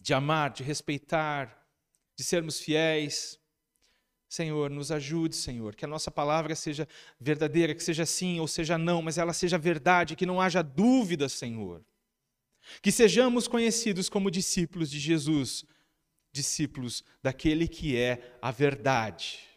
de 0.01 0.15
amar, 0.15 0.51
de 0.51 0.63
respeitar, 0.63 1.69
de 2.17 2.25
sermos 2.25 2.59
fiéis. 2.59 3.39
Senhor, 4.29 4.71
nos 4.71 4.91
ajude, 4.91 5.37
Senhor, 5.37 5.75
que 5.75 5.85
a 5.85 5.89
nossa 5.89 6.11
palavra 6.11 6.55
seja 6.55 6.89
verdadeira, 7.19 7.75
que 7.75 7.83
seja 7.83 8.07
sim 8.07 8.41
ou 8.41 8.49
seja 8.49 8.79
não, 8.79 9.03
mas 9.03 9.19
ela 9.19 9.33
seja 9.33 9.59
verdade, 9.59 10.17
que 10.17 10.25
não 10.25 10.41
haja 10.41 10.63
dúvida, 10.63 11.29
Senhor. 11.29 11.85
Que 12.81 12.91
sejamos 12.91 13.47
conhecidos 13.47 14.09
como 14.09 14.31
discípulos 14.31 14.91
de 14.91 14.99
Jesus, 14.99 15.65
discípulos 16.33 17.05
daquele 17.23 17.69
que 17.69 17.97
é 17.97 18.37
a 18.41 18.51
verdade 18.51 19.50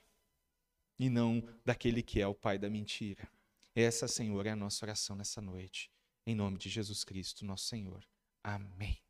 e 1.04 1.10
não 1.10 1.44
daquele 1.66 2.02
que 2.02 2.22
é 2.22 2.28
o 2.28 2.34
pai 2.34 2.58
da 2.58 2.70
mentira. 2.70 3.28
Essa, 3.76 4.08
Senhor, 4.08 4.46
é 4.46 4.52
a 4.52 4.56
nossa 4.56 4.86
oração 4.86 5.18
nessa 5.18 5.42
noite. 5.42 5.92
Em 6.26 6.34
nome 6.34 6.58
de 6.58 6.70
Jesus 6.70 7.04
Cristo, 7.04 7.46
nosso 7.46 7.66
Senhor. 7.66 8.06
Amém. 8.42 9.03